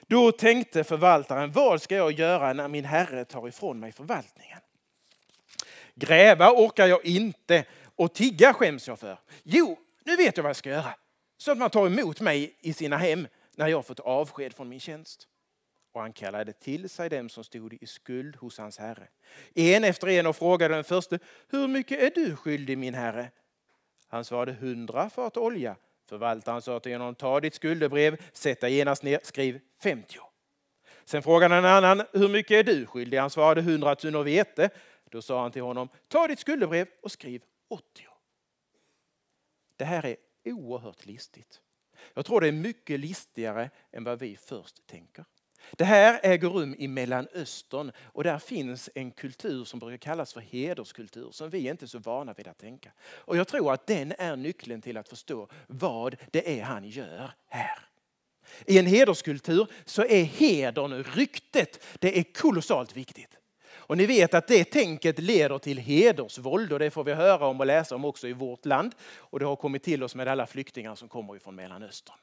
Då 0.10 0.32
tänkte 0.32 0.84
förvaltaren, 0.84 1.51
vad 1.51 1.82
ska 1.82 1.96
jag 1.96 2.12
göra 2.12 2.54
när 2.54 2.68
min 2.68 2.86
herre 2.86 3.25
tar 3.25 3.48
ifrån 3.48 3.80
mig 3.80 3.92
förvaltningen? 3.92 4.60
Gräva 5.96 6.51
orkar 6.51 6.88
jag 6.88 7.06
inte 7.06 7.66
och 7.96 8.13
tigga 8.13 8.54
skäms 8.54 8.88
jag 8.88 9.00
för. 9.00 9.20
Jo, 9.44 9.80
nu 10.04 10.16
vet 10.16 10.38
jag 10.38 10.44
vad 10.44 10.50
jag 10.50 10.56
ska 10.56 10.70
göra. 10.70 10.96
Så 11.38 11.51
att 11.51 11.58
man 11.58 11.70
tar 11.70 11.88
emot 11.88 12.22
mig 12.22 12.56
i 12.60 12.74
sina 12.74 12.98
hem 12.98 13.28
när 13.56 13.68
jag 13.68 13.86
fått 13.86 14.00
avsked 14.00 14.54
från 14.54 14.70
min 14.70 14.80
tjänst. 14.80 15.28
Och 15.94 16.01
han 16.01 16.13
kallade 16.13 16.54
till 16.54 16.89
sig 16.89 17.10
dem 17.10 17.30
som 17.30 17.44
stod 17.44 17.74
i 17.82 17.88
skuld 17.88 18.36
hos 18.36 18.58
hans 18.58 18.78
herre. 18.78 19.08
En 19.56 19.84
efter 19.84 20.08
en 20.08 20.28
och 20.28 20.36
frågade 20.36 20.75
den 20.75 20.84
första, 20.84 21.20
hur 21.50 21.68
mycket 21.68 22.00
är 22.00 22.12
du 22.16 22.36
skyldig 22.36 22.78
min 22.78 22.94
herre? 22.94 23.32
Han 24.08 24.25
svarade 24.25 24.54
hundra 24.54 25.10
fat 25.10 25.38
olja. 25.38 25.75
Förvaltaren 26.10 26.62
sa 26.62 26.80
till 26.80 26.92
honom, 26.92 27.16
ta 27.16 27.39
ditt 27.39 27.54
skuldebrev, 27.54 28.18
sätt 28.34 28.62
dig 28.62 28.74
genast 28.74 29.04
ner, 29.04 29.20
skriv 29.24 29.60
50. 29.82 30.20
Sen 31.06 31.24
frågade 31.24 31.56
en 31.56 31.66
annan, 31.66 32.04
hur 32.13 32.30
mycket 32.30 32.51
är 32.51 32.63
du 32.63 32.86
skyldig? 32.86 33.18
Han 33.18 33.30
svarade 33.30 33.62
hundra 33.62 33.96
tunnor 33.96 34.24
vete. 34.24 34.70
Då 35.10 35.22
sa 35.22 35.42
han 35.42 35.51
till 35.51 35.62
honom, 35.62 35.89
ta 36.08 36.28
ditt 36.28 36.39
skuldebrev 36.39 36.88
och 37.01 37.12
skriv 37.12 37.44
80. 37.68 37.84
Det 39.75 39.86
här 39.86 40.06
är 40.06 40.16
oerhört 40.44 41.06
listigt. 41.06 41.62
Jag 42.13 42.25
tror 42.25 42.42
det 42.42 42.48
är 42.48 42.51
mycket 42.51 43.00
listigare 43.00 43.70
än 43.92 44.04
vad 44.04 44.20
vi 44.20 44.38
först 44.38 44.88
tänker. 44.88 45.25
Det 45.72 45.84
här 45.84 46.20
äger 46.24 46.50
rum 46.50 46.75
i 46.80 46.88
Mellanöstern 46.88 47.92
och 48.04 48.24
där 48.24 48.39
finns 48.39 48.89
en 48.96 49.12
kultur 49.12 49.66
som 49.66 49.80
brukar 49.80 49.98
kallas 49.98 50.34
för 50.34 50.42
hederskultur 50.42 51.32
som 51.32 51.50
vi 51.50 51.70
inte 51.70 51.86
är 51.86 51.88
så 51.88 52.00
vana 52.00 52.34
vid 52.34 52.48
att 52.48 52.58
tänka. 52.58 52.92
Och 53.01 53.38
jag 53.38 53.48
tror 53.48 53.74
att 53.74 53.88
den 53.88 54.13
är 54.18 54.36
nyckeln 54.36 54.82
till 54.82 54.98
att 54.98 55.10
förstå 55.10 55.48
vad 55.68 56.16
det 56.32 56.60
är 56.60 56.63
han 56.63 56.89
gör 56.89 57.32
här. 57.48 57.80
I 58.66 58.80
en 58.80 58.86
hederskultur 58.86 59.68
så 59.86 60.06
är 60.06 60.24
hedern, 60.24 61.04
ryktet, 61.04 61.84
det 62.00 62.20
är 62.20 62.24
kolossalt 62.24 62.98
viktigt. 62.98 63.39
Och 63.89 63.98
ni 63.98 64.06
vet 64.06 64.34
att 64.34 64.48
det 64.48 64.63
tänket 64.63 65.20
leder 65.20 65.58
till 65.58 65.78
hedersvåld 65.78 66.74
och 66.74 66.80
det 66.80 66.92
får 66.92 67.04
vi 67.04 67.13
höra 67.13 67.48
om 67.48 67.60
och 67.60 67.66
läsa 67.66 67.96
om 67.96 68.06
också 68.06 68.28
i 68.28 68.34
vårt 68.34 68.66
land. 68.66 68.96
Och 69.16 69.39
det 69.39 69.46
har 69.46 69.56
kommit 69.56 69.84
till 69.84 70.04
oss 70.04 70.16
med 70.16 70.28
alla 70.28 70.48
flyktingar 70.48 70.96
som 70.96 71.08
kommer 71.08 71.36
ifrån 71.36 71.56
Mellanöstern. 71.56 72.16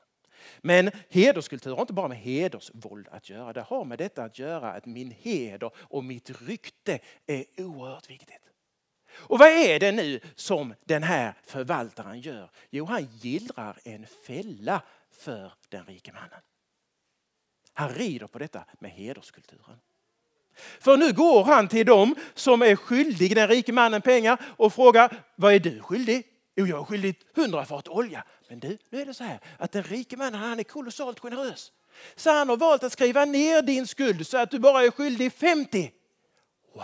Men 0.60 0.90
hederskultur 1.08 1.74
har 1.74 1.80
inte 1.80 1.92
bara 1.92 2.08
med 2.08 2.18
hedersvåld 2.18 3.08
att 3.10 3.30
göra. 3.30 3.52
Det 3.52 3.60
har 3.60 3.84
med 3.84 3.98
detta 3.98 4.24
att 4.24 4.38
göra 4.38 4.72
att 4.72 4.86
min 4.86 5.10
heder 5.10 5.70
och 5.76 6.04
mitt 6.04 6.30
rykte 6.48 6.98
är 7.26 7.44
oerhört 7.58 8.10
viktigt. 8.10 8.40
Och 9.12 9.38
vad 9.38 9.48
är 9.48 9.80
det 9.80 9.92
nu 9.92 10.20
som 10.34 10.74
den 10.84 11.02
här 11.02 11.34
förvaltaren 11.42 12.20
gör? 12.20 12.50
Jo, 12.70 12.84
han 12.84 13.08
gillrar 13.20 13.78
en 13.84 14.06
fälla 14.26 14.82
för 15.12 15.52
den 15.68 15.84
rike 15.84 16.12
mannen. 16.12 16.40
Han 17.74 17.88
rider 17.88 18.26
på 18.26 18.38
detta 18.38 18.64
med 18.78 18.90
hederskulturen. 18.90 19.80
För 20.56 20.96
nu 20.96 21.12
går 21.12 21.44
han 21.44 21.68
till 21.68 21.86
dem 21.86 22.14
som 22.34 22.62
är 22.62 22.76
skyldig 22.76 23.34
den 23.34 23.48
rike 23.48 23.72
mannen 23.72 24.02
pengar 24.02 24.40
och 24.56 24.72
frågar, 24.72 25.24
vad 25.34 25.54
är 25.54 25.60
du 25.60 25.80
skyldig? 25.80 26.26
Jo, 26.56 26.66
jag 26.66 26.80
är 26.80 26.84
skyldig 26.84 27.20
hundra 27.34 27.64
fat 27.64 27.88
olja. 27.88 28.24
Men 28.48 28.60
du, 28.60 28.78
nu 28.90 29.00
är 29.00 29.06
det 29.06 29.14
så 29.14 29.24
här 29.24 29.40
att 29.58 29.72
den 29.72 29.82
rike 29.82 30.16
mannen 30.16 30.40
han 30.40 30.58
är 30.58 30.64
kolossalt 30.64 31.20
generös. 31.20 31.72
Så 32.16 32.30
han 32.30 32.48
har 32.48 32.56
valt 32.56 32.82
att 32.82 32.92
skriva 32.92 33.24
ner 33.24 33.62
din 33.62 33.86
skuld 33.86 34.26
så 34.26 34.38
att 34.38 34.50
du 34.50 34.58
bara 34.58 34.82
är 34.82 34.90
skyldig 34.90 35.32
50. 35.32 35.92
Wow! 36.74 36.82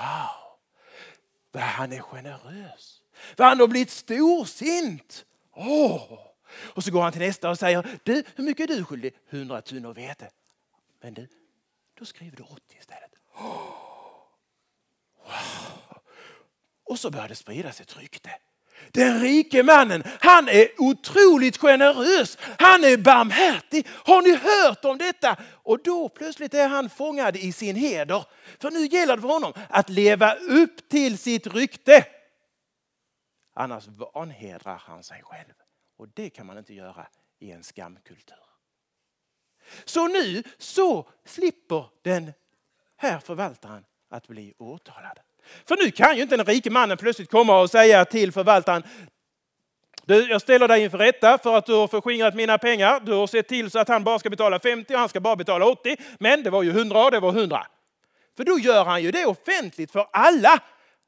Vad 1.53 1.63
han 1.63 1.93
är 1.93 2.01
generös. 2.01 3.01
Vad 3.37 3.49
han 3.49 3.61
har 3.61 3.67
blivit 3.67 3.91
storsint. 3.91 5.25
Oh. 5.53 6.19
Och 6.75 6.85
så 6.85 6.91
går 6.91 7.03
han 7.03 7.13
till 7.13 7.21
nästa 7.21 7.51
och 7.51 7.59
säger, 7.59 7.99
du, 8.03 8.25
hur 8.37 8.45
mycket 8.45 8.71
är 8.71 8.75
du 8.75 8.85
skyldig? 8.85 9.15
100 9.31 9.63
tunnor 9.63 9.95
vete. 9.95 10.31
Men 11.01 11.15
du, 11.15 11.29
då 11.99 12.05
skriver 12.05 12.37
du 12.37 12.43
80 12.43 12.61
istället. 12.81 13.11
Oh. 13.35 13.45
Wow. 15.25 15.99
Och 16.85 16.99
så 16.99 17.11
börjar 17.11 17.29
det 17.29 17.35
sprida 17.35 17.73
sig 17.73 17.85
ett 17.85 17.97
rykte. 17.97 18.31
Den 18.91 19.21
rike 19.21 19.63
mannen, 19.63 20.03
han 20.21 20.49
är 20.49 20.69
otroligt 20.79 21.57
generös. 21.57 22.39
Han 22.59 22.85
är 22.85 22.97
barmhärtig. 22.97 23.87
Har 23.89 24.23
ni 24.23 24.35
hört 24.35 24.85
om 24.85 24.99
detta? 24.99 25.37
Och 25.53 25.83
då 25.83 26.09
plötsligt 26.09 26.55
är 26.55 26.69
han 26.69 26.91
fångad 26.91 27.37
i 27.37 27.53
sin 27.53 27.77
heder. 27.77 28.25
För 28.61 28.71
nu 28.71 28.87
gäller 28.87 29.17
det 29.17 29.23
för 29.23 29.29
honom 29.29 29.53
att 29.69 29.89
leva 29.89 30.35
upp 30.35 30.89
till 30.89 31.19
sitt 31.19 31.47
rykte. 31.47 32.07
Annars 33.55 33.87
vanhedrar 34.15 34.83
han 34.87 35.03
sig 35.03 35.23
själv. 35.23 35.55
Och 35.99 36.09
det 36.09 36.31
kan 36.31 36.47
man 36.47 36.59
inte 36.59 36.75
göra 36.75 37.07
i 37.39 37.51
en 37.51 37.63
skamkultur. 37.63 38.37
Så 39.85 40.09
nu 40.09 40.43
så 40.59 41.09
slipper 41.25 41.87
den 42.03 42.33
här 42.97 43.19
förvaltaren 43.19 43.85
att 44.09 44.29
bli 44.29 44.55
åtalad. 44.59 45.21
För 45.69 45.77
nu 45.85 45.91
kan 45.91 46.17
ju 46.17 46.23
inte 46.23 46.37
den 46.37 46.47
rike 46.47 46.71
mannen 46.71 46.97
plötsligt 46.97 47.31
komma 47.31 47.61
och 47.61 47.71
säga 47.71 48.05
till 48.05 48.33
förvaltaren 48.33 48.83
du, 50.05 50.29
jag 50.29 50.41
ställer 50.41 50.69
dig 50.69 50.85
inför 50.85 50.99
rätta 50.99 51.39
för 51.39 51.57
att 51.57 51.67
du 51.67 51.75
har 51.75 51.89
förskingrat 51.89 52.35
mina 52.35 52.59
pengar. 52.59 53.01
Du 53.01 53.13
har 53.13 53.27
sett 53.27 53.49
till 53.49 53.71
så 53.71 53.79
att 53.79 53.89
han 53.89 54.05
bara 54.05 54.19
ska 54.19 54.31
betala 54.31 54.61
50 54.61 54.95
och 54.95 55.01
han 55.01 55.09
ska 55.09 55.21
bara 55.21 55.37
betala 55.37 55.67
80. 55.67 55.97
Men 56.19 56.43
det 56.43 56.51
var 56.51 56.63
ju 56.63 56.71
100 56.71 57.05
och 57.05 57.11
det 57.11 57.21
var 57.21 57.31
100. 57.31 57.67
För 58.37 58.45
då 58.45 58.59
gör 58.59 58.85
han 58.85 59.03
ju 59.03 59.11
det 59.11 59.27
offentligt 59.27 59.91
för 59.91 60.07
alla. 60.13 60.63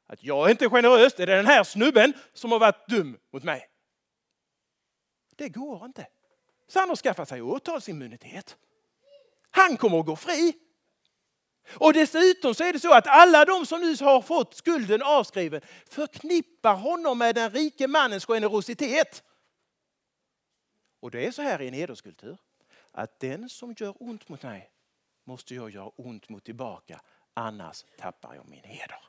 Att 0.07 0.23
jag 0.23 0.45
är 0.45 0.51
inte 0.51 0.69
generös, 0.69 1.13
det 1.13 1.23
är 1.23 1.27
den 1.27 1.45
här 1.45 1.63
snubben 1.63 2.13
som 2.33 2.51
har 2.51 2.59
varit 2.59 2.87
dum 2.87 3.17
mot 3.33 3.43
mig. 3.43 3.67
Det 5.35 5.49
går 5.49 5.85
inte. 5.85 6.07
Så 6.67 6.79
han 6.79 6.89
har 6.89 6.95
skaffat 6.95 7.29
sig 7.29 7.41
åtalsimmunitet. 7.41 8.55
Han 9.51 9.77
kommer 9.77 9.99
att 9.99 10.05
gå 10.05 10.15
fri. 10.15 10.53
Och 11.73 11.93
dessutom 11.93 12.55
så 12.55 12.63
är 12.63 12.73
det 12.73 12.79
så 12.79 12.93
att 12.93 13.07
alla 13.07 13.45
de 13.45 13.65
som 13.65 13.81
nu 13.81 13.95
har 13.99 14.21
fått 14.21 14.55
skulden 14.55 15.01
avskriven 15.03 15.61
förknippar 15.89 16.75
honom 16.75 17.17
med 17.17 17.35
den 17.35 17.51
rike 17.51 17.87
mannens 17.87 18.25
generositet. 18.25 19.23
Och 20.99 21.11
det 21.11 21.25
är 21.25 21.31
så 21.31 21.41
här 21.41 21.61
i 21.61 21.67
en 21.67 21.73
hederskultur 21.73 22.37
att 22.91 23.19
den 23.19 23.49
som 23.49 23.75
gör 23.77 23.93
ont 23.99 24.29
mot 24.29 24.43
mig 24.43 24.71
måste 25.23 25.55
jag 25.55 25.69
göra 25.69 25.91
ont 25.95 26.29
mot 26.29 26.43
tillbaka 26.43 27.01
annars 27.33 27.85
tappar 27.97 28.35
jag 28.35 28.47
min 28.47 28.63
heder. 28.63 28.99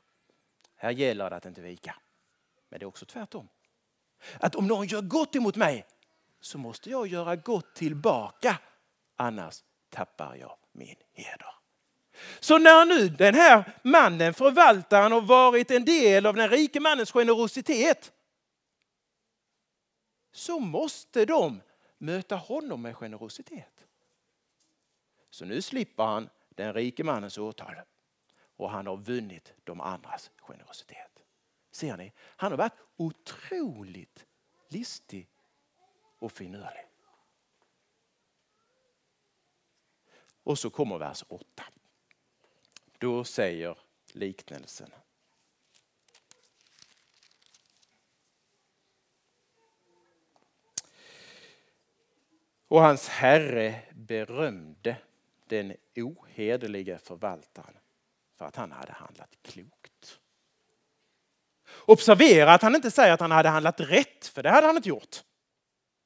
Här 0.75 0.91
gäller 0.91 1.29
det 1.29 1.35
att 1.35 1.45
inte 1.45 1.61
vika. 1.61 1.95
Men 2.69 2.79
det 2.79 2.83
är 2.83 2.87
också 2.87 3.05
tvärtom. 3.05 3.49
Att 4.39 4.55
om 4.55 4.67
någon 4.67 4.87
gör 4.87 5.01
gott 5.01 5.35
emot 5.35 5.55
mig 5.55 5.85
så 6.39 6.57
måste 6.57 6.89
jag 6.89 7.07
göra 7.07 7.35
gott 7.35 7.75
tillbaka 7.75 8.59
annars 9.15 9.63
tappar 9.89 10.35
jag 10.35 10.57
min 10.71 10.95
heder. 11.13 11.53
Så 12.39 12.57
när 12.57 12.85
nu 12.85 13.09
den 13.09 13.35
här 13.35 13.73
mannen, 13.83 14.33
förvaltaren, 14.33 15.11
har 15.11 15.21
varit 15.21 15.71
en 15.71 15.85
del 15.85 16.25
av 16.25 16.35
den 16.35 16.49
rike 16.49 16.79
mannens 16.79 17.11
generositet 17.11 18.11
så 20.31 20.59
måste 20.59 21.25
de 21.25 21.61
möta 21.97 22.35
honom 22.35 22.81
med 22.81 22.97
generositet. 22.97 23.85
Så 25.29 25.45
nu 25.45 25.61
slipper 25.61 26.03
han 26.03 26.29
den 26.49 26.73
rike 26.73 27.03
mannens 27.03 27.37
åtal 27.37 27.75
och 28.57 28.69
han 28.69 28.87
har 28.87 28.97
vunnit 28.97 29.53
de 29.63 29.81
andras 29.81 30.31
generositet. 30.37 31.23
Ser 31.71 31.97
ni? 31.97 32.13
Han 32.19 32.51
har 32.51 32.57
varit 32.57 32.77
otroligt 32.97 34.25
listig 34.67 35.29
och 36.19 36.31
finurlig. 36.31 36.85
Och 40.43 40.59
så 40.59 40.69
kommer 40.69 40.97
vers 40.97 41.23
8. 41.27 41.63
Då 42.97 43.23
säger 43.23 43.77
liknelsen. 44.13 44.91
Och 52.67 52.81
hans 52.81 53.07
herre 53.07 53.81
berömde 53.91 54.97
den 55.47 55.75
ohederliga 55.95 56.99
förvaltaren 56.99 57.77
för 58.35 58.45
att 58.45 58.55
han 58.55 58.71
hade 58.71 58.91
handlat 58.91 59.37
klokt. 59.41 60.19
Observera 61.85 62.53
att 62.53 62.61
han 62.61 62.75
inte 62.75 62.91
säger 62.91 63.13
att 63.13 63.19
han 63.19 63.31
hade 63.31 63.49
handlat 63.49 63.79
rätt, 63.79 64.27
för 64.27 64.43
det 64.43 64.49
hade 64.49 64.67
han 64.67 64.75
inte 64.75 64.89
gjort. 64.89 65.23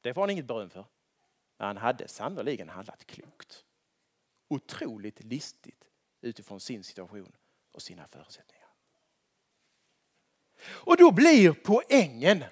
Det 0.01 0.13
får 0.13 0.21
han 0.21 0.29
inget 0.29 0.45
beröm 0.45 0.69
för. 0.69 0.85
Men 1.57 1.67
han 1.67 1.77
hade 1.77 2.07
sannoliken 2.07 2.69
handlat 2.69 3.05
klokt. 3.05 3.65
Otroligt 4.47 5.23
listigt 5.23 5.90
utifrån 6.21 6.59
sin 6.59 6.83
situation 6.83 7.31
och 7.71 7.81
sina 7.81 8.07
förutsättningar. 8.07 8.67
Och 10.63 10.97
då 10.97 11.11
blir 11.11 11.53
poängen 11.53 12.43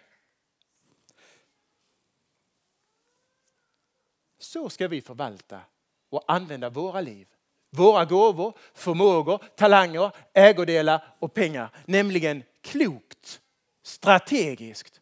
Så 4.40 4.70
ska 4.70 4.88
vi 4.88 5.02
förvalta 5.02 5.62
och 6.10 6.24
använda 6.28 6.70
våra 6.70 7.02
liv, 7.02 7.28
våra 7.70 8.06
gåvor, 8.06 8.58
förmågor, 8.74 9.44
talanger, 9.56 10.12
ägodelar 10.34 11.16
och 11.20 11.34
pengar. 11.34 11.70
Nämligen 11.86 12.44
klokt, 12.62 13.42
strategiskt 13.84 15.02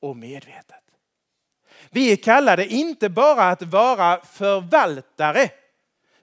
och 0.00 0.16
medvetet. 0.16 0.84
Vi 1.90 2.12
är 2.12 2.16
kallade 2.16 2.66
inte 2.66 3.08
bara 3.08 3.44
att 3.44 3.62
vara 3.62 4.24
förvaltare 4.24 5.50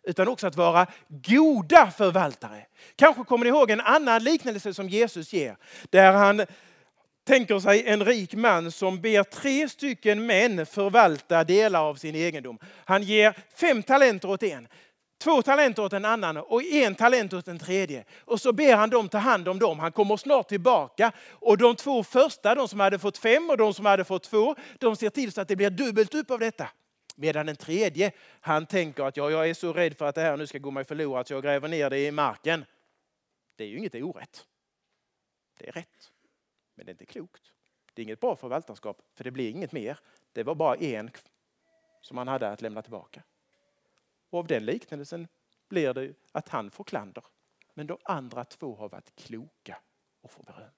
utan 0.07 0.27
också 0.27 0.47
att 0.47 0.55
vara 0.55 0.87
goda 1.07 1.91
förvaltare. 1.91 2.65
Kanske 2.95 3.23
kommer 3.23 3.45
ni 3.45 3.49
ihåg 3.49 3.71
en 3.71 3.81
annan 3.81 4.23
liknelse 4.23 4.73
som 4.73 4.89
Jesus 4.89 5.33
ger 5.33 5.57
där 5.89 6.11
han 6.11 6.45
tänker 7.27 7.59
sig 7.59 7.87
en 7.87 8.05
rik 8.05 8.33
man 8.33 8.71
som 8.71 9.01
ber 9.01 9.23
tre 9.23 9.69
stycken 9.69 10.25
män 10.25 10.65
förvalta 10.65 11.43
delar 11.43 11.81
av 11.81 11.95
sin 11.95 12.15
egendom. 12.15 12.59
Han 12.85 13.03
ger 13.03 13.37
fem 13.55 13.83
talenter 13.83 14.29
åt 14.29 14.43
en, 14.43 14.67
två 15.23 15.41
talenter 15.41 15.83
åt 15.83 15.93
en 15.93 16.05
annan 16.05 16.37
och 16.37 16.63
en 16.63 16.95
talent 16.95 17.33
åt 17.33 17.47
en 17.47 17.59
tredje. 17.59 18.03
Och 18.25 18.41
så 18.41 18.53
ber 18.53 18.75
han 18.75 18.89
dem 18.89 19.09
ta 19.09 19.17
hand 19.17 19.47
om 19.47 19.59
dem. 19.59 19.79
Han 19.79 19.91
kommer 19.91 20.17
snart 20.17 20.47
tillbaka 20.47 21.11
och 21.31 21.57
de 21.57 21.75
två 21.75 22.03
första, 22.03 22.55
de 22.55 22.67
som 22.67 22.79
hade 22.79 22.99
fått 22.99 23.17
fem 23.17 23.49
och 23.49 23.57
de 23.57 23.73
som 23.73 23.85
hade 23.85 24.03
fått 24.03 24.23
två, 24.23 24.55
de 24.79 24.95
ser 24.95 25.09
till 25.09 25.31
så 25.31 25.41
att 25.41 25.47
det 25.47 25.55
blir 25.55 25.69
dubbelt 25.69 26.15
upp 26.15 26.31
av 26.31 26.39
detta. 26.39 26.67
Medan 27.19 27.45
den 27.45 27.55
tredje, 27.55 28.11
han 28.21 28.65
tänker 28.65 29.03
att 29.03 29.17
ja, 29.17 29.31
jag 29.31 29.49
är 29.49 29.53
så 29.53 29.73
rädd 29.73 29.97
för 29.97 30.05
att 30.05 30.15
det 30.15 30.21
här 30.21 30.37
nu 30.37 30.47
ska 30.47 30.57
gå 30.57 30.71
mig 30.71 30.83
förlorat 30.83 31.27
så 31.27 31.33
jag 31.33 31.43
gräver 31.43 31.67
ner 31.67 31.89
det 31.89 31.99
i 31.99 32.11
marken. 32.11 32.65
Det 33.55 33.63
är 33.63 33.67
ju 33.67 33.77
inget 33.77 33.95
orätt. 33.95 34.47
Det 35.57 35.67
är 35.67 35.71
rätt. 35.71 36.11
Men 36.75 36.85
det 36.85 36.89
är 36.89 36.93
inte 36.93 37.05
klokt. 37.05 37.53
Det 37.93 38.01
är 38.01 38.03
inget 38.03 38.19
bra 38.19 38.35
förvaltarskap, 38.35 39.01
för 39.13 39.23
det 39.23 39.31
blir 39.31 39.49
inget 39.49 39.71
mer. 39.71 39.99
Det 40.31 40.43
var 40.43 40.55
bara 40.55 40.75
en 40.75 41.11
som 42.01 42.17
han 42.17 42.27
hade 42.27 42.49
att 42.49 42.61
lämna 42.61 42.81
tillbaka. 42.81 43.23
Och 44.29 44.39
av 44.39 44.47
den 44.47 44.65
liknelsen 44.65 45.27
blir 45.69 45.93
det 45.93 46.13
att 46.31 46.49
han 46.49 46.71
får 46.71 46.83
klander. 46.83 47.23
Men 47.73 47.87
de 47.87 47.97
andra 48.03 48.45
två 48.45 48.75
har 48.75 48.89
varit 48.89 49.15
kloka 49.15 49.77
och 50.21 50.31
får 50.31 50.43
beröm. 50.43 50.76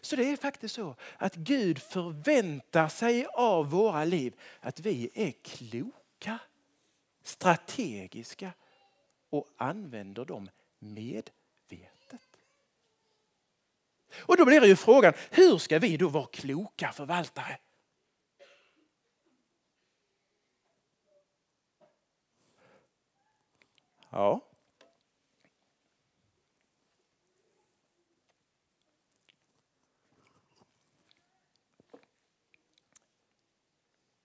Så 0.00 0.16
det 0.16 0.32
är 0.32 0.36
faktiskt 0.36 0.74
så 0.74 0.96
att 1.16 1.34
Gud 1.34 1.82
förväntar 1.82 2.88
sig 2.88 3.26
av 3.34 3.70
våra 3.70 4.04
liv 4.04 4.40
att 4.60 4.80
vi 4.80 5.10
är 5.14 5.30
kloka, 5.30 6.38
strategiska 7.22 8.52
och 9.30 9.48
använder 9.56 10.24
dem 10.24 10.50
medvetet. 10.78 12.34
Och 14.18 14.36
då 14.36 14.44
blir 14.44 14.60
det 14.60 14.66
ju 14.66 14.76
frågan, 14.76 15.12
hur 15.30 15.58
ska 15.58 15.78
vi 15.78 15.96
då 15.96 16.08
vara 16.08 16.26
kloka 16.26 16.92
förvaltare? 16.92 17.58
Ja. 24.10 24.40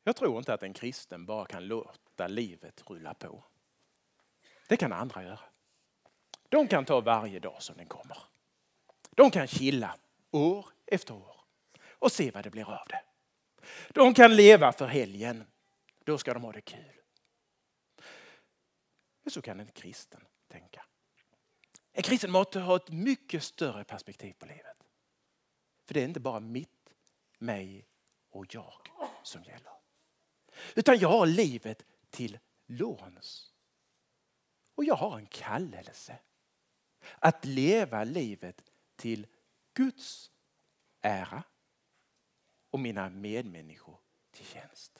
Jag 0.09 0.15
tror 0.15 0.37
inte 0.37 0.53
att 0.53 0.63
en 0.63 0.73
kristen 0.73 1.25
bara 1.25 1.45
kan 1.45 1.67
låta 1.67 2.27
livet 2.27 2.83
rulla 2.87 3.13
på. 3.13 3.43
Det 4.67 4.77
kan 4.77 4.93
andra 4.93 5.23
göra. 5.23 5.39
De 6.49 6.67
kan 6.67 6.85
ta 6.85 7.01
varje 7.01 7.39
dag 7.39 7.63
som 7.63 7.77
den 7.77 7.85
kommer. 7.85 8.17
De 9.09 9.31
kan 9.31 9.47
chilla 9.47 9.95
år 10.31 10.65
efter 10.85 11.13
år 11.13 11.41
och 11.89 12.11
se 12.11 12.31
vad 12.31 12.43
det 12.43 12.49
blir 12.49 12.69
av 12.69 12.87
det. 12.87 13.01
De 13.89 14.13
kan 14.13 14.35
leva 14.35 14.71
för 14.71 14.87
helgen. 14.87 15.43
Då 16.03 16.17
ska 16.17 16.33
de 16.33 16.43
ha 16.43 16.51
det 16.51 16.61
kul. 16.61 17.01
Men 19.23 19.31
så 19.31 19.41
kan 19.41 19.59
en 19.59 19.67
kristen 19.67 20.21
tänka. 20.47 20.85
En 21.91 22.03
kristen 22.03 22.31
måste 22.31 22.59
ha 22.59 22.75
ett 22.75 22.89
mycket 22.89 23.43
större 23.43 23.83
perspektiv 23.83 24.33
på 24.33 24.45
livet. 24.45 24.77
För 25.85 25.93
det 25.93 26.01
är 26.01 26.05
inte 26.05 26.19
bara 26.19 26.39
mitt, 26.39 26.93
mig 27.37 27.87
och 28.29 28.55
jag 28.55 28.73
som 29.23 29.43
gäller. 29.43 29.78
Utan 30.79 30.99
jag 30.99 31.09
har 31.09 31.25
livet 31.25 31.85
till 32.09 32.39
låns. 32.67 33.53
Och 34.75 34.83
jag 34.83 34.95
har 34.95 35.17
en 35.17 35.25
kallelse 35.25 36.19
att 37.19 37.45
leva 37.45 38.03
livet 38.03 38.63
till 38.95 39.27
Guds 39.73 40.31
ära 41.01 41.43
och 42.69 42.79
mina 42.79 43.09
medmänniskor 43.09 43.97
till 44.31 44.45
tjänst. 44.45 44.99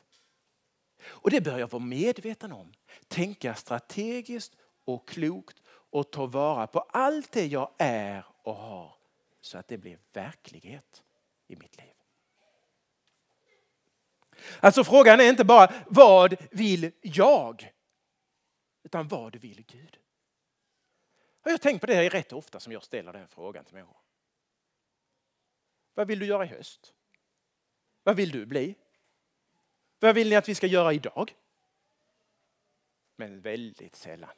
Och 1.01 1.31
det 1.31 1.41
bör 1.41 1.59
jag 1.59 1.71
vara 1.71 1.83
medveten 1.83 2.51
om. 2.51 2.73
Tänka 3.07 3.55
strategiskt 3.55 4.55
och 4.85 5.07
klokt 5.07 5.63
och 5.67 6.11
ta 6.11 6.25
vara 6.25 6.67
på 6.67 6.79
allt 6.79 7.31
det 7.31 7.45
jag 7.45 7.71
är 7.77 8.25
och 8.43 8.55
har 8.55 8.95
så 9.41 9.57
att 9.57 9.67
det 9.67 9.77
blir 9.77 9.99
verklighet 10.13 11.03
i 11.47 11.55
mitt 11.55 11.77
liv. 11.77 11.98
Alltså 14.59 14.83
frågan 14.83 15.19
är 15.19 15.29
inte 15.29 15.45
bara 15.45 15.73
vad 15.87 16.35
vill 16.51 16.91
jag? 17.01 17.73
Utan 18.83 19.07
vad 19.07 19.35
vill 19.35 19.63
Gud? 19.67 19.99
Jag 21.43 21.51
har 21.51 21.57
tänkt 21.57 21.81
på 21.81 21.87
det 21.87 22.09
rätt 22.09 22.33
ofta 22.33 22.59
som 22.59 22.73
jag 22.73 22.83
ställer 22.83 23.13
den 23.13 23.27
frågan 23.27 23.65
till 23.65 23.73
människor. 23.73 23.97
Vad 25.93 26.07
vill 26.07 26.19
du 26.19 26.25
göra 26.25 26.45
i 26.45 26.47
höst? 26.47 26.93
Vad 28.03 28.15
vill 28.15 28.31
du 28.31 28.45
bli? 28.45 28.75
Vad 29.99 30.15
vill 30.15 30.29
ni 30.29 30.35
att 30.35 30.49
vi 30.49 30.55
ska 30.55 30.67
göra 30.67 30.93
idag? 30.93 31.35
Men 33.15 33.41
väldigt 33.41 33.95
sällan. 33.95 34.35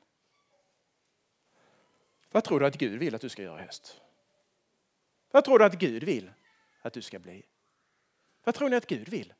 Vad 2.31 2.43
tror 2.43 2.59
du 2.59 2.65
att 2.65 2.77
Gud 2.77 2.99
vill 2.99 3.15
att 3.15 3.21
du 3.21 3.29
ska 3.29 3.41
göra 3.43 3.61
i 3.61 3.65
höst? 3.65 4.01
Vad 5.31 5.45
tror 5.45 5.59
du 5.59 5.65
att 5.65 5.79
Gud 5.79 6.03
vill 6.03 6.31
att 6.81 6.93
du 6.93 7.01
ska 7.01 7.19
bli? 7.19 7.45
Vad 8.43 8.55
tror 8.55 8.69
ni 8.69 8.75
att 8.75 8.87
Gud 8.87 9.09
vill 9.09 9.33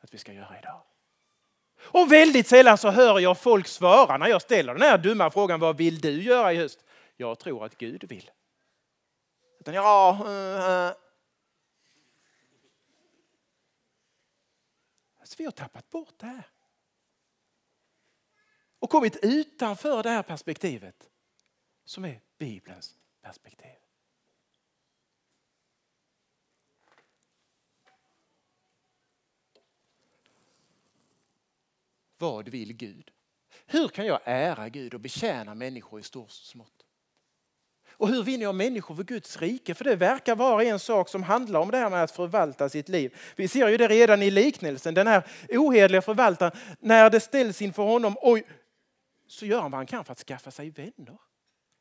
att 0.00 0.14
vi 0.14 0.18
ska 0.18 0.32
göra 0.32 0.58
idag? 0.58 0.82
Och 1.80 2.12
väldigt 2.12 2.46
sällan 2.46 2.78
så 2.78 2.90
hör 2.90 3.20
jag 3.20 3.38
folk 3.38 3.66
svara 3.66 4.16
när 4.16 4.26
jag 4.28 4.42
ställer 4.42 4.72
den 4.74 4.82
här 4.82 4.98
dumma 4.98 5.30
frågan 5.30 5.60
vad 5.60 5.76
vill 5.76 6.00
du 6.00 6.22
göra 6.22 6.52
i 6.52 6.56
höst? 6.56 6.84
Jag 7.16 7.38
tror 7.38 7.64
att 7.64 7.78
Gud 7.78 8.04
vill. 8.04 8.30
Utan 9.60 9.74
ja, 9.74 10.18
uh, 10.20 11.02
alltså, 15.20 15.34
vi 15.38 15.44
har 15.44 15.52
tappat 15.52 15.90
bort 15.90 16.14
det 16.16 16.26
här. 16.26 16.46
Och 18.78 18.90
kommit 18.90 19.16
utanför 19.22 20.02
det 20.02 20.10
här 20.10 20.22
perspektivet 20.22 21.10
som 21.84 22.04
är 22.04 22.20
Bibelns 22.38 22.94
perspektiv. 23.22 23.85
Vad 32.18 32.48
vill 32.48 32.72
Gud? 32.72 33.10
Hur 33.66 33.88
kan 33.88 34.06
jag 34.06 34.20
ära 34.24 34.68
Gud 34.68 34.94
och 34.94 35.00
betjäna 35.00 35.54
människor 35.54 36.00
i 36.00 36.02
stort 36.02 36.26
och 36.26 36.32
smått? 36.32 36.72
Och 37.98 38.08
hur 38.08 38.22
vinner 38.22 38.42
jag 38.44 38.54
människor 38.54 38.94
för 38.94 39.04
Guds 39.04 39.36
rike? 39.36 39.74
För 39.74 39.84
det 39.84 39.96
verkar 39.96 40.36
vara 40.36 40.64
en 40.64 40.78
sak 40.78 41.08
som 41.08 41.22
handlar 41.22 41.60
om 41.60 41.70
det 41.70 41.76
här 41.76 41.90
med 41.90 42.02
att 42.02 42.10
förvalta 42.10 42.68
sitt 42.68 42.88
liv. 42.88 43.16
Vi 43.36 43.48
ser 43.48 43.68
ju 43.68 43.76
det 43.76 43.88
redan 43.88 44.22
i 44.22 44.30
liknelsen, 44.30 44.94
den 44.94 45.06
här 45.06 45.22
ohederliga 45.48 46.02
förvaltaren, 46.02 46.52
när 46.80 47.10
det 47.10 47.20
ställs 47.20 47.62
inför 47.62 47.82
honom, 47.82 48.16
oj, 48.22 48.46
så 49.28 49.46
gör 49.46 49.60
han 49.60 49.70
vad 49.70 49.78
han 49.78 49.86
kan 49.86 50.04
för 50.04 50.12
att 50.12 50.18
skaffa 50.18 50.50
sig 50.50 50.70
vänner. 50.70 51.18